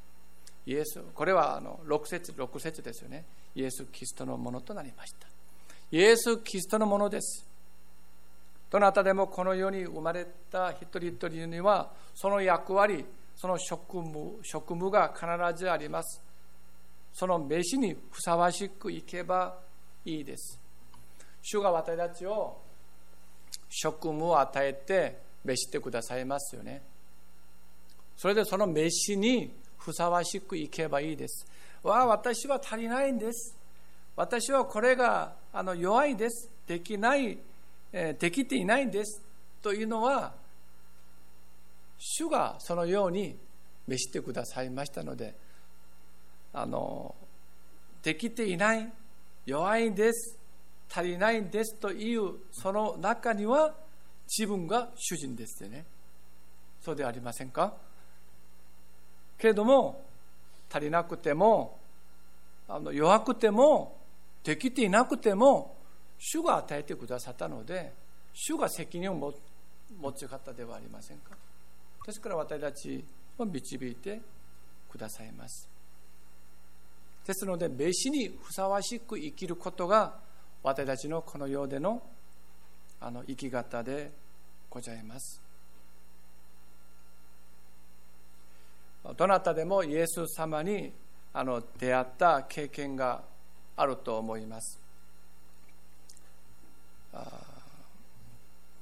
[0.66, 3.26] イエスこれはあの6節6節ですよね。
[3.56, 5.28] イエス・キリストのものとなりました。
[5.92, 7.49] イエス・キリストのものです。
[8.70, 13.06] どなたでもこの世に生まれた一人一人にはその役割
[13.36, 15.26] その職務職務が必
[15.58, 16.22] ずあります。
[17.14, 19.58] その飯にふさわしくいけば
[20.06, 20.60] いいです。
[21.42, 22.58] 主が私たちを
[23.70, 26.82] 職務を与えて召してくださいますよね。
[28.18, 31.48] それでその飯にふさわしくいけばいいです。
[31.82, 33.56] わあ私は足りないんです。
[34.16, 36.50] 私はこれがあの弱いです。
[36.68, 37.40] できない、
[37.92, 39.22] え、できていないんです
[39.62, 40.34] というのは
[41.98, 43.38] 主がそのように
[43.88, 45.36] 召してくださいましたので
[46.54, 47.16] あの
[48.04, 48.92] できていない
[49.46, 50.38] 弱いんです
[50.92, 53.74] 足りないんですというその中には
[54.28, 55.86] 自分が主人ですよね。
[56.82, 57.74] そうではありませんか？
[59.38, 60.04] けれども
[60.72, 61.80] 足りなくても
[62.68, 63.98] あの弱くても
[64.44, 65.76] できていなくても
[66.20, 67.94] 主が与えてくださったので
[68.34, 69.34] 主が責任を
[70.00, 71.36] 持つ方ではありませんか？
[72.06, 73.04] ですから私たち
[73.38, 74.22] を導いて
[74.92, 75.68] くださいます。
[77.26, 80.14] ですので弟子にふさわしく生きることが
[80.64, 82.02] 私たちのこの世での
[83.00, 84.12] あの生き方で
[84.70, 85.42] ございます。
[89.16, 90.92] どなたでもイエス様に
[91.34, 93.24] あの出会った経験が
[93.78, 94.79] あると思います。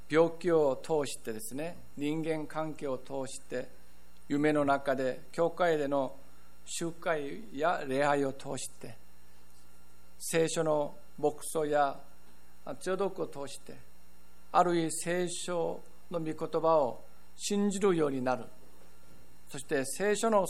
[0.09, 3.67] 病気を通してですね人間関係を通して
[4.29, 6.15] 夢の中で教会での
[6.65, 8.95] 集会や礼拝を通して
[10.19, 11.97] 聖書の牧師や
[12.81, 13.75] 浄土を通して
[14.51, 15.79] あるいは聖書
[16.11, 17.03] の御言葉を
[17.35, 18.45] 信じるようになる。
[19.49, 20.45] そして聖書の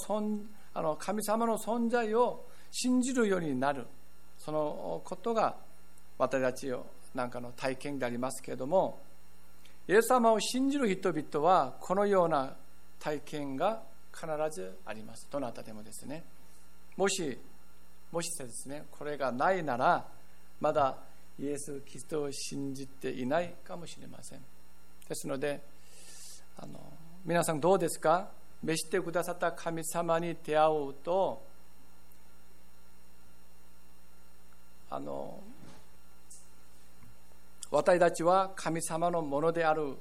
[0.74, 3.86] あの神様の存在を信じるようになる。
[4.38, 5.56] そのことが
[6.18, 6.86] 私たちを
[7.18, 9.00] なんかの体験でありますけれども
[9.88, 12.56] イエス様を信じる人々はこのような
[13.00, 13.82] 体験が
[14.14, 15.28] 必ずあります。
[15.32, 16.24] どなたでもですね。
[16.96, 17.38] もし
[18.12, 20.06] もしですねこれがないなら
[20.60, 20.98] まだ
[21.40, 24.40] イエス・キリストを信じていないかもしれません。
[25.08, 25.62] ですので
[26.58, 26.80] あの
[27.26, 28.30] 皆さんどうですか？
[28.64, 31.42] 召してくださった神様に出会うと
[34.90, 35.40] あの
[37.70, 39.98] 私たちは神様のものである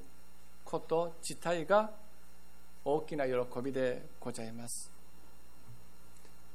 [0.63, 1.91] こと自体が
[2.85, 4.91] 大きな喜びでございます。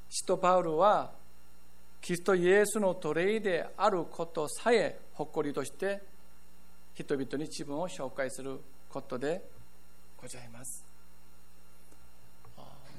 [0.08, 1.10] 使徒パウルは
[2.00, 6.02] キリストイエスの奴隷であることさえ誇りとして
[6.94, 9.42] 人々に自分を紹介することで
[10.20, 10.84] ございます。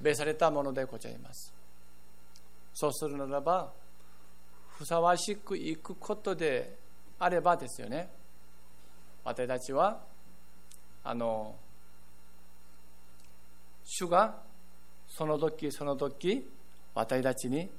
[0.02, 1.54] 召されたものでございます。
[2.74, 3.72] そうするならば
[4.78, 6.83] ふさわしくいくことで
[7.20, 8.10] あればですよね。
[9.24, 10.02] 私たちは
[11.04, 11.56] あの
[13.86, 14.42] 主が
[15.08, 16.50] その時その時
[16.96, 17.70] 私たちに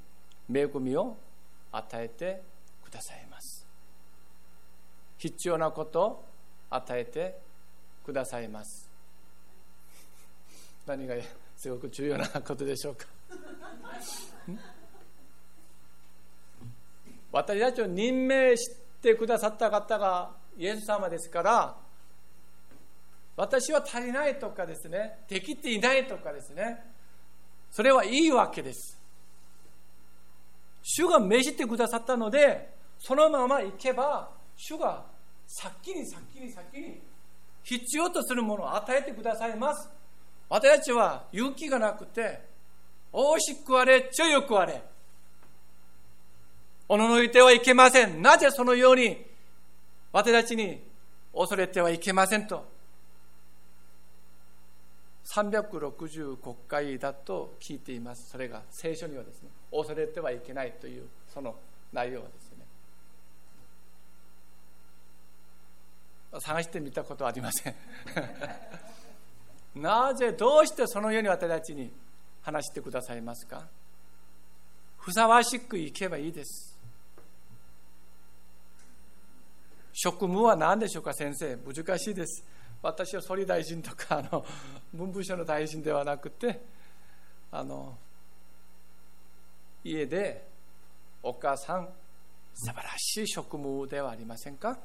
[0.53, 1.17] 恵みを
[1.73, 2.43] 与えて
[2.85, 3.67] くださいます。
[5.19, 6.25] 必要なことを
[6.71, 7.39] 与えて
[8.05, 8.91] くださいます。
[10.87, 11.15] 何が
[11.57, 13.07] すごく重要なことでしょうか。
[17.33, 21.77] 私たちを任命しててくださった方がイエス様ですから
[23.37, 26.83] 私は足りないとかですねできていないとかですね
[27.71, 28.97] それはいいわけです。
[30.81, 35.05] 主が命じてくださったのでそのまま行けば主が
[35.47, 37.03] 先に先に先に
[37.65, 39.91] 必要とするものを与えてくださいます。
[40.49, 42.43] 私たちは勇気がなくて
[43.13, 44.81] 大しくあれ強くあれ
[46.89, 48.21] おののいてはいけません。
[48.23, 49.25] なぜそのように
[50.13, 50.83] 私たちに
[51.35, 52.73] 恐れてはいけませんと。
[55.25, 58.31] 365回だと聞いています。
[58.31, 61.57] それが聖書にはですね、恐れてはいけないというその
[61.93, 62.65] 内容はですね。
[66.41, 67.75] 探してみたことはありません。
[69.81, 71.91] なぜ、どうしてそのように私たちに
[72.43, 73.67] 話してくださいますか？
[74.99, 76.74] ふさわしくいけばいいです。
[79.97, 81.57] 職務は何でしょうか先生？
[81.57, 82.45] 難しいです。
[82.83, 84.45] 私は総理大臣とかあの
[84.93, 86.61] 文部省の大臣ではなくて
[87.53, 87.97] あの
[89.85, 90.47] 家で
[91.23, 91.89] お母さん
[92.55, 94.77] 素晴らしい職務ではありませんか？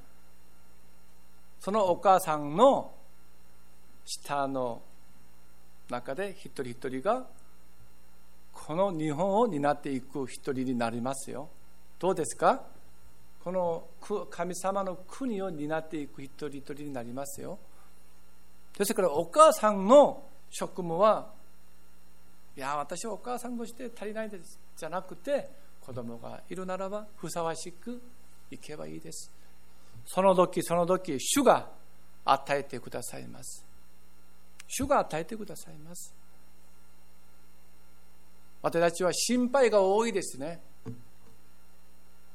[1.59, 2.93] そのお母さんの
[4.05, 4.81] 下の
[5.89, 7.25] 中で一人一人が
[8.53, 11.49] この日本を担っていく一人になりますよ。
[11.97, 12.61] どうですか？
[13.49, 13.53] こ
[14.11, 17.57] の神様の国を担っていく一人一人になりますよ。
[18.77, 21.31] ですからお母さんの職務は
[22.55, 24.59] いや私はお母さんとして足りないです。
[24.77, 25.49] じゃなくて
[25.81, 27.99] 子供がいるならばふさわしく
[28.51, 29.31] 行けばいいです。
[30.05, 31.71] その時その時主が
[32.25, 33.65] 与えてくださいます。
[34.67, 36.13] 主が与えてくださいます。
[38.61, 40.61] 私たちは心配が多いですね。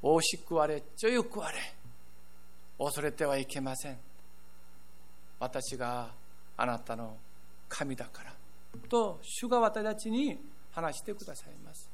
[0.07, 1.59] 大しくわれちょゆくわれ
[2.79, 3.97] 恐れてはいけません。
[5.41, 6.11] 私が
[6.59, 7.17] あなたの
[7.71, 8.35] 神だから
[8.91, 10.39] と主が私たちに
[10.73, 11.89] 話してくださいます。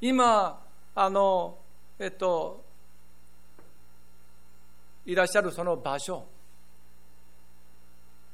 [0.00, 0.64] 今
[0.94, 1.58] あの
[1.98, 2.64] えっと
[5.04, 6.24] いらっしゃるその場所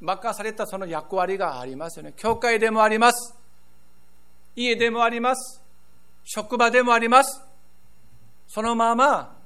[0.00, 2.12] 任されたその役割がありますよね。
[2.16, 3.34] 教会でもあります。
[4.54, 5.60] 家でもあります。
[6.22, 7.42] 職場でもあります。
[8.48, 9.36] そのまま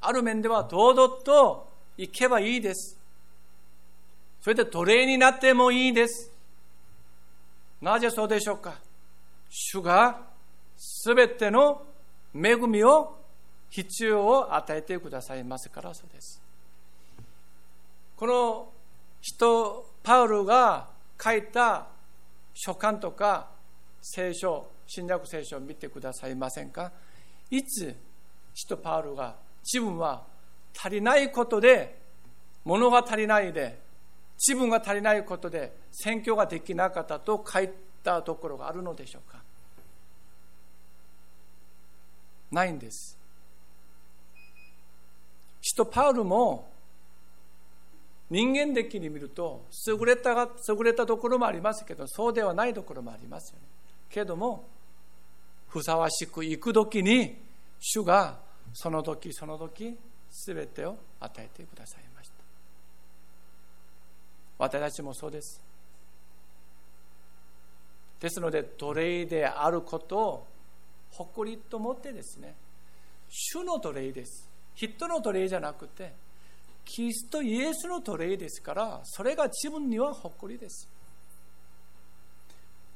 [0.00, 2.98] ある面では堂々と行けばいいです。
[4.40, 6.30] それで奴隷になってもいいです。
[7.80, 8.74] なぜそうでしょうか？
[9.50, 10.20] 主が
[10.76, 11.82] すべての
[12.34, 13.16] 恵みを
[13.70, 16.40] 必要を与えてくださいますからそうです。
[18.16, 18.68] この
[19.20, 20.88] 人パウルが
[21.22, 21.86] 書いた
[22.54, 23.48] 書簡とか
[24.00, 26.92] 聖書新約聖書を見てくださいませんか？
[27.50, 27.94] いつ
[28.56, 30.22] 使徒パウルが自分は
[30.74, 31.98] 足りないことで
[32.64, 33.78] 物が足りないで
[34.38, 37.68] 自分が足りないことで宣教ができなかったと書い
[38.02, 39.42] たところがあるのでしょうか。
[42.50, 43.18] ないんです。
[45.60, 46.70] 使徒パウルも
[48.30, 53.66] 人間的に見ると優れたが優れたところもありますけどそうではないところもありますよね。
[54.08, 54.64] けども
[55.68, 57.36] ふさわしく行く時に
[57.78, 59.96] 主がその時その時
[60.30, 62.34] 全てを与えてくださいました。
[64.58, 65.60] 私たちもそうです。
[68.20, 70.46] ですので奴隷であることを
[71.10, 72.54] 誇りと思ってですね
[73.28, 74.48] 主の奴隷です。
[74.74, 76.12] 人の奴隷じゃなくて
[76.84, 80.88] キリストイエスの奴隷ですからそれが自分には誇りです。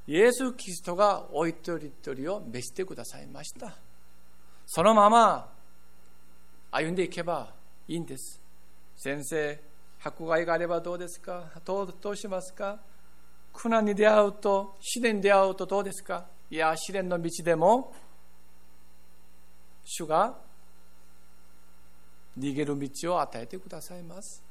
[0.07, 3.77] イエス・キリストがお一人一人を召してくださいました。
[4.66, 5.53] そのまま
[6.71, 7.53] 歩んでいけば
[7.89, 8.41] いいんです。
[8.97, 9.61] 先生
[10.03, 11.51] 迫害があればどうですか？
[11.64, 12.79] どうどうしますか？
[13.53, 16.27] 苦難に出会うと試練に出会うとどうですか？
[16.51, 17.95] いや試練の道でも
[19.85, 20.37] 主が
[22.39, 24.43] 逃げる道を与えてくださいます。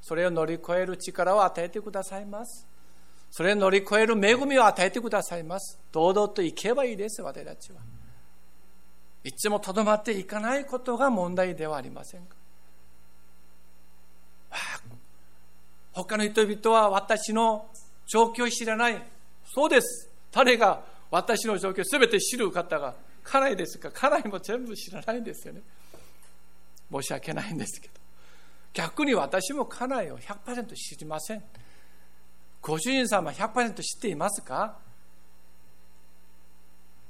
[0.00, 2.66] それを乗り越える力を与えてくださいます。
[3.30, 5.78] それを乗り越える恵みを与えてくださいます。
[5.92, 7.80] 堂々と行けばいいです私たちは。
[9.24, 12.36] いつもとどまっていかないことが問題ではありませんか？
[15.92, 17.68] 他の人々は私の
[18.06, 19.02] 状況を知らない。
[19.44, 20.08] そうです。
[20.30, 22.94] 誰が私の状況を全て知る方が
[23.24, 23.90] 家内ですか？
[23.90, 25.62] 家内も全部知らないんですよね。
[26.90, 27.94] 申し訳ないんですけど。
[28.72, 31.42] 逆に私も家内を100%知りません。
[32.62, 34.78] ご主人様100%知っていますか？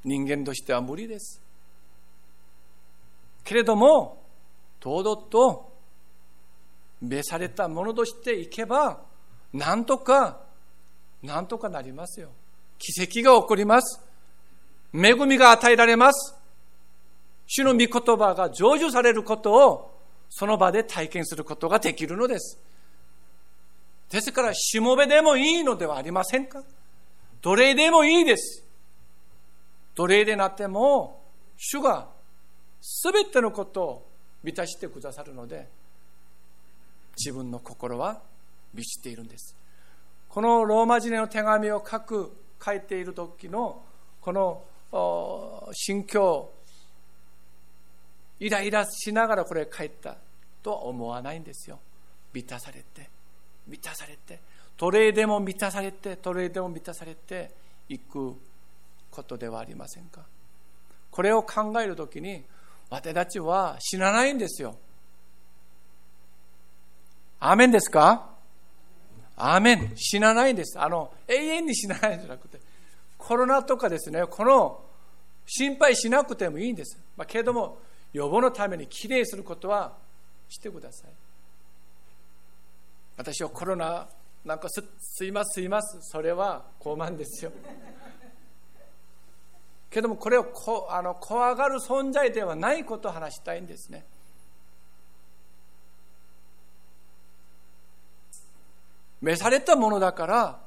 [0.04, 1.42] 人間としては無理です。
[3.48, 4.22] けれども
[4.78, 5.72] 堂々と
[7.00, 9.00] 召されたものとしていけば
[9.54, 10.40] なんとか
[11.22, 12.28] なんとかなりますよ
[12.78, 14.02] 奇跡が起こります
[14.92, 16.34] 恵みが与えられます
[17.46, 17.88] 主の御言
[18.18, 19.94] 葉が成就されることを
[20.28, 22.58] その場で体験することができるのです。
[24.10, 26.62] ですから、しもべでもいいのではありませんか？
[27.40, 28.62] 奴隷でもいいです。
[29.94, 31.22] 奴隷でなっても、
[31.56, 32.08] 主が
[32.80, 34.08] すべてのことを
[34.42, 35.68] 満たしてくださるので、
[37.16, 38.20] 自分の心は
[38.72, 39.56] 満ちているんです。
[40.28, 42.32] このローマ字の手紙を書く、
[42.64, 43.82] 書いている時の、
[44.20, 44.62] この
[45.72, 46.50] 心境、
[48.40, 50.16] イライラしながらこれ帰った
[50.62, 51.80] とは思わないんですよ。
[52.32, 53.08] 満たされて、
[53.66, 54.40] 満たされて、
[54.76, 57.50] 奴隷でも満たされて、奴隷でも満たされて
[57.88, 58.36] いく
[59.10, 60.24] ことではありませんか。
[61.10, 62.44] これを考えるときに、
[62.90, 64.76] 私たちは死なないんですよ。
[67.40, 68.30] アーメンですか？
[69.36, 69.92] アーメン。
[69.96, 70.78] 死なないんです。
[70.80, 72.58] あの、永遠に死なないんじゃなくて、
[73.16, 74.80] コロナとかですね、この
[75.46, 76.98] 心配しなくてもいいんです。
[77.16, 77.78] まあ、けれども、
[78.12, 79.92] 予防のためにきれいすることは
[80.48, 81.10] してください
[83.18, 84.08] 私はコロナ
[84.46, 87.52] なんかすすいますすいますそれは傲慢ですよ
[89.90, 94.04] けどもこれをこあの怖がる存在ではないことを話したいんですね
[99.20, 100.60] 召されたものだから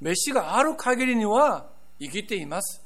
[0.00, 1.66] 飯がある限りには
[1.98, 2.82] 生きています。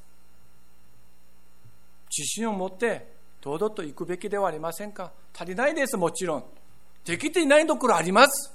[2.16, 6.44] 自信を持って堂々と行くべきではありませんか足りないです、もちろん。
[7.04, 8.52] できていないところあります。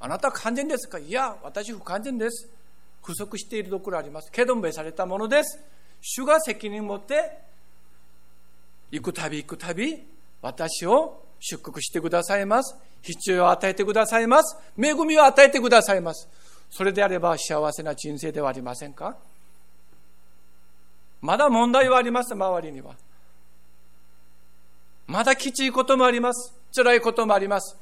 [0.00, 2.48] あなた完全ですかいや、私不完全です。
[3.02, 4.30] 不足しているところあります。
[4.30, 5.58] けど召されたものです。
[6.00, 7.38] 主が責任を持って
[8.90, 10.02] 行くたび行くたび
[10.40, 12.76] 私を祝福してくださいます。
[13.02, 14.56] 必要を与えてくださいます。
[14.76, 16.28] 恵みを与えてくださいます。
[16.70, 19.16] それであれば幸せな人生ではありませんか？
[21.20, 22.94] まだ問題はあります、周りには。
[25.06, 26.54] まだきついこともあります。
[26.74, 27.76] 辛いこともあります。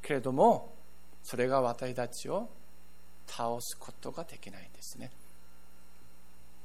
[0.00, 0.72] けれども、
[1.22, 2.48] それが私たちを
[3.28, 5.10] 倒すことができないんですね。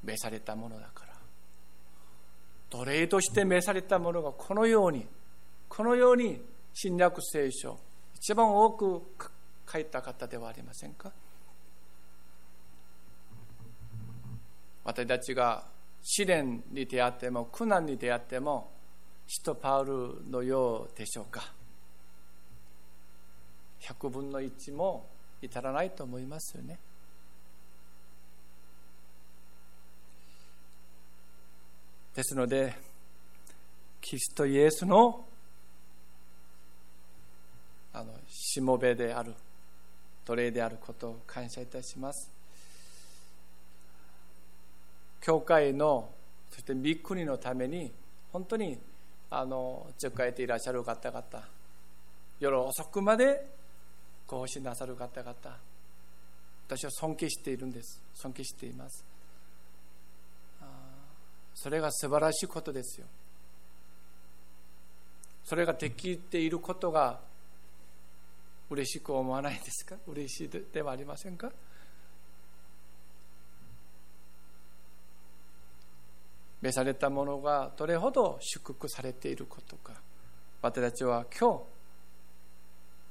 [0.04, 1.14] 召されたものだから。
[2.70, 5.06] 奴隷として召されたものがこのように、
[5.70, 6.42] このように
[6.74, 7.78] 侵略聖書、
[8.16, 9.04] 一番多く
[9.72, 11.12] 書いた方ではありませんか？
[14.84, 15.66] 私たちが
[16.02, 18.72] 試練に出会っても苦難に出会っても
[19.28, 21.54] 使徒パウルのようでしょうか
[23.82, 25.08] ？100分の1も
[25.44, 26.80] 至らないと思いますよね。
[32.16, 32.74] ですので
[34.00, 35.26] キリストイエスの
[37.92, 39.34] あのしもべである
[40.26, 42.32] 奴隷であることを感謝いたします。
[45.22, 46.10] 教会の
[46.52, 47.92] そして三国のために
[48.32, 48.78] 本当に
[49.30, 51.24] あの使えていらっしゃる方々
[52.40, 53.63] 夜遅くまで
[54.28, 55.36] ご奉仕なさる方々。
[56.68, 58.02] 私は尊敬しているんです。
[58.14, 59.06] 尊敬しています。
[61.56, 63.08] それが素晴らしいことですよ。
[65.44, 67.20] それができていることが
[68.70, 69.96] 嬉しく思わないですか？
[70.08, 71.52] 嬉しいではありませんか？
[76.62, 79.94] 召されたものがどれほど祝福されていることか。
[80.62, 81.64] 私たちは今日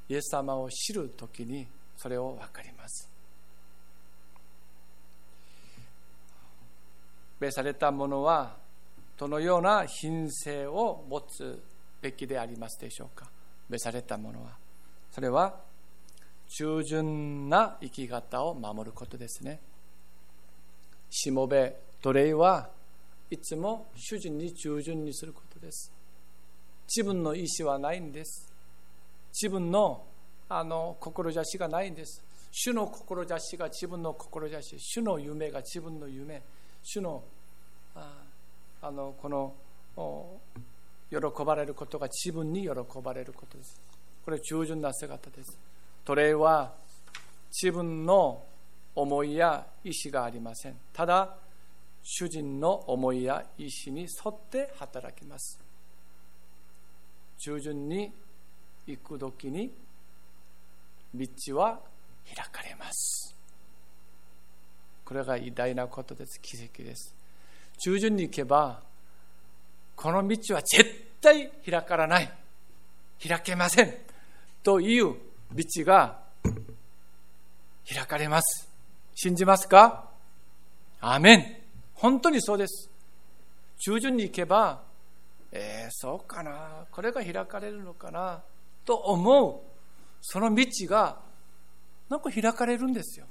[0.08, 3.08] イエス様を知るときにそれを分かります。
[7.40, 8.56] 召されたものは
[9.18, 11.62] どのような品性を持つ
[12.00, 13.26] べきでありますでしょうか？
[13.68, 14.50] 召されたものは。
[15.10, 15.60] それは
[16.48, 19.60] 従順な生き方を守ることですね。
[21.10, 22.70] しもべ奴隷は
[23.30, 25.92] いつも主人に従順にすることです。
[26.94, 28.51] 自分の意思はないんです。
[29.32, 30.04] 自分の
[30.48, 32.22] あの志がないんです。
[32.50, 34.76] 主の志が自分の志。
[34.78, 36.42] 主の夢が自分の夢。
[36.82, 37.22] 主の
[37.94, 38.22] あ
[38.82, 39.54] あのこの
[41.10, 42.70] 喜ばれることが自分に喜
[43.02, 43.80] ばれることです。
[44.24, 45.58] これ従順な姿です。
[46.04, 46.72] 奴隷は
[47.50, 48.42] 自分の
[48.94, 50.76] 思いや意志がありません。
[50.92, 51.36] ただ
[52.02, 55.58] 主人の思いや意志に沿って働きます。
[57.38, 58.12] 従順に
[58.86, 59.72] 行く時に
[61.14, 61.26] 道
[61.56, 61.80] は
[62.26, 63.36] 開かれます。
[65.04, 66.40] これが偉大なことです。
[66.40, 67.14] 奇跡です。
[67.84, 68.80] 従順に行けば
[69.94, 70.84] この道は絶
[71.20, 72.32] 対開からない。
[73.26, 73.94] 開けません。
[74.62, 75.14] という
[75.52, 76.18] 道が
[77.88, 78.68] 開かれます。
[79.14, 80.08] 信じますか？
[81.00, 81.56] アメン。
[81.94, 82.90] 本当にそうです。
[83.78, 84.82] 従順に行けば、
[85.52, 88.42] えー、そうかな、これが開かれるのかな、
[88.84, 89.60] と思う、
[90.20, 91.20] その道が、
[92.08, 93.26] なんか開かれるんですよ。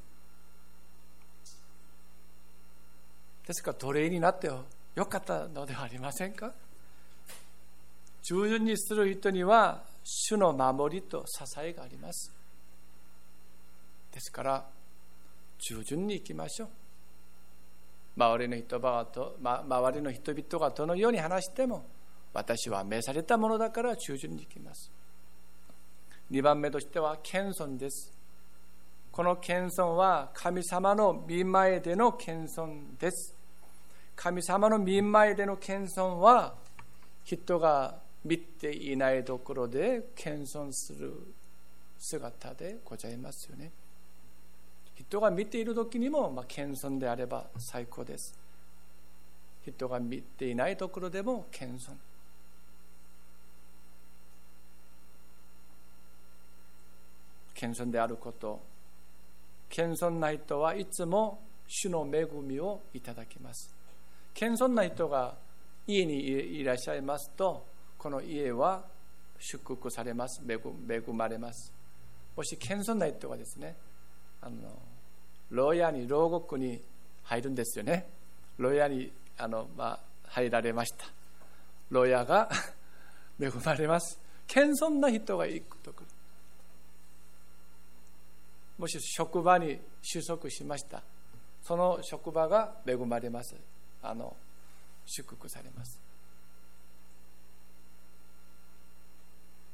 [3.48, 4.66] ですから奴隷になってよ。
[4.96, 6.52] かったのではありませんか？
[8.24, 12.32] 従順にする人には主の守りと支えがあります。
[14.12, 14.66] ですから
[15.60, 16.70] 従順に行きましょう。
[18.18, 21.86] 周りの人々と、ま、周りの人々がどのように話しても
[22.34, 24.92] 私は召されたものだから従順に行きます。
[26.32, 28.14] 2番目としては謙遜です。
[29.12, 33.36] この謙遜は神様の見前での謙遜です。
[34.16, 36.56] 神様の見前での謙遜は
[37.26, 41.12] 人が見ていないところで謙遜する
[41.98, 43.70] 姿でございますよね。
[44.96, 48.40] 人が見ている時にも、ま、謙遜であれば最高です。
[49.66, 52.11] 人が見ていないところでも謙遜。
[57.62, 58.60] 謙遜であること
[59.70, 63.74] 謙遜な人はいつも主の恵みをいただきます。
[64.34, 65.36] 謙遜な人が
[65.88, 67.66] 家にいらっしゃいますと
[67.98, 68.84] この家は
[69.40, 70.42] 祝福されます。
[70.46, 70.60] 恵
[71.14, 71.72] まれます。
[72.36, 73.76] もし謙遜な人はですね
[74.42, 74.56] あの
[75.52, 76.82] 牢屋に牢獄に
[77.24, 78.08] 入るんですよね。
[78.58, 81.06] 牢屋にあの、まあ、入られました。
[81.92, 82.50] 牢屋が
[83.40, 84.20] 恵まれます。
[84.48, 86.11] 謙遜な人が行くとくる
[88.82, 91.04] もし職場に就職しました。
[91.62, 93.56] その職場が恵まれます。
[94.02, 94.36] あの
[95.06, 96.02] 祝福されます。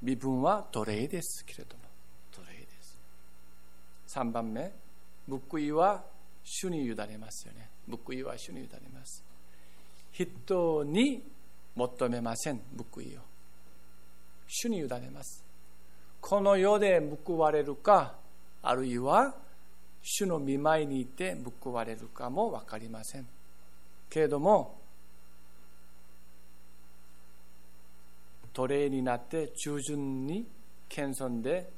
[0.01, 1.83] 身分は奴隷ですけれども。
[2.33, 2.99] 奴隷です。
[4.09, 4.73] 3番目。
[5.29, 6.03] 報いは
[6.43, 7.69] 主に委ねますよね。
[8.05, 9.23] 報いは主に委ねます。
[10.11, 11.23] 人に
[11.75, 12.59] 求めません。
[12.93, 13.21] 報いを。
[14.49, 15.45] 主に委ねます。
[16.19, 18.26] この世で報われるか
[18.69, 19.33] あるいは
[20.01, 23.25] 主の見舞いにいて報われるかも分かりません。
[24.09, 24.77] けれども
[28.53, 30.45] 奴隷になって従順に
[30.89, 31.69] 謙遜で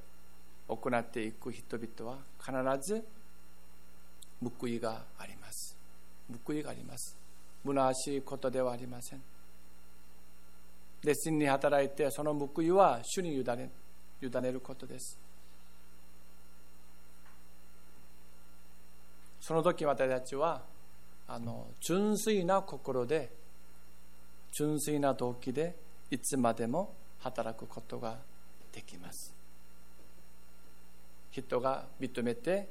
[0.67, 3.03] 行っていく人々は必ず
[4.59, 5.77] 報いがあります。
[6.43, 7.15] 報いがあります。
[7.63, 9.21] 虚しいことではありません。
[11.03, 13.69] 熱心に働いてその報いは主に委ね
[14.23, 15.28] 委ねることです。
[19.49, 20.61] その時私たちは
[21.27, 23.31] あの純粋な心で
[24.51, 25.75] 純粋な動機で
[26.11, 28.19] いつまでも働くことが
[28.71, 29.33] できます。
[31.31, 32.69] 人が認めて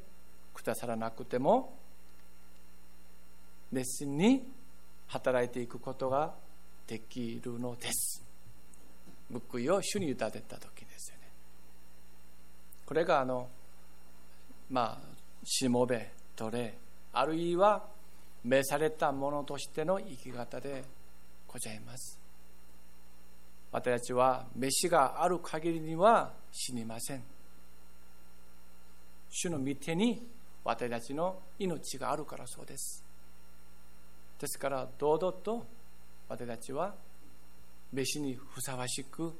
[0.54, 1.76] くださらなくても
[3.72, 4.48] 熱心に
[5.08, 6.32] 働いていくことが
[6.86, 8.22] できるのです。
[9.50, 11.28] 報いを主に委ねた時ですよね。
[12.86, 13.48] これがあの
[14.70, 16.74] まあしもべ奴隷
[17.12, 17.84] あるいは
[18.44, 20.84] 召されたものとしての生き方で
[21.46, 22.18] ございます。
[23.72, 27.22] 私たちは飯がある限りには死にません。
[29.30, 30.26] 主の御手に
[30.64, 33.04] 私たちの命があるからそうです。
[34.38, 35.66] ですから堂々と
[36.28, 36.94] 私たちは
[37.92, 39.32] 弟子にふさわしく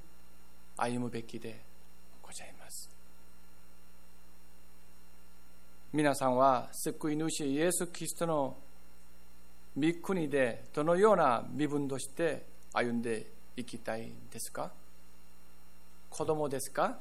[0.77, 1.61] 歩むべきで
[2.23, 2.91] ございます
[5.91, 8.59] 皆さんは救い主イエス・キリストの
[9.75, 13.27] 御国でどのような身分として歩んで
[13.57, 14.71] いきたいですか？
[16.11, 16.99] 子供ですか？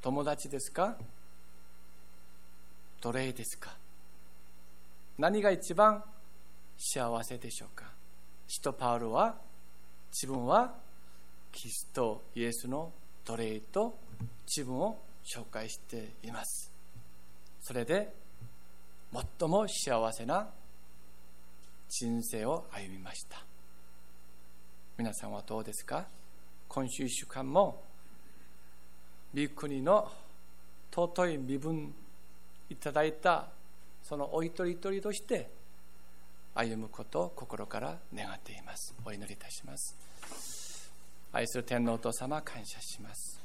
[0.00, 0.96] 友達ですか？
[3.02, 3.76] 奴隷ですか？
[5.18, 6.02] 何が一番
[6.78, 7.84] 幸せでしょうか？
[8.48, 9.34] 使徒パウロは
[10.10, 10.72] 自分は
[11.52, 12.90] キリストイエスの
[13.26, 13.98] 奴隷と
[14.46, 16.72] 自分を紹介しています。
[17.66, 18.14] それで
[19.12, 20.48] 最も幸せな
[21.88, 23.44] 人生を歩みました。
[24.96, 26.06] 皆さんはどうですか？
[26.68, 27.82] 今週1週間も
[29.34, 30.08] 御国の
[30.94, 31.92] 尊い身分
[32.70, 33.48] いただいた
[34.04, 35.50] そのお一人一人として
[36.54, 38.94] 歩むことを心から願っています。
[39.04, 40.92] お祈りいたします。
[41.32, 43.35] 愛する天皇お父様感謝します。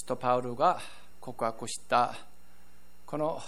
[0.00, 0.80] 使徒パウルが
[1.20, 2.16] 告白した
[3.04, 3.38] この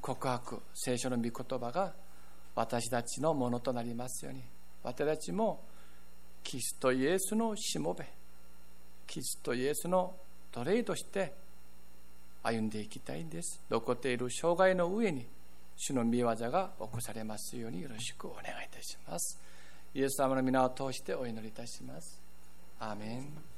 [0.00, 1.92] 告白聖書の御言葉が
[2.54, 4.44] 私たちのものとなりますように。
[4.84, 5.64] 私たちも
[6.44, 8.04] キリストイエスのしもべ
[9.08, 10.14] キリストイエスの
[10.52, 11.34] 奴隷として
[12.44, 13.60] 歩んでいきたいんです。
[13.68, 15.26] 残っている障害の上に
[15.76, 19.36] 主の御業が起こされますようによろしくお願いいたします。
[19.94, 22.22] イエス様の皆を通してお祈りいたします。
[22.78, 23.57] アーメン。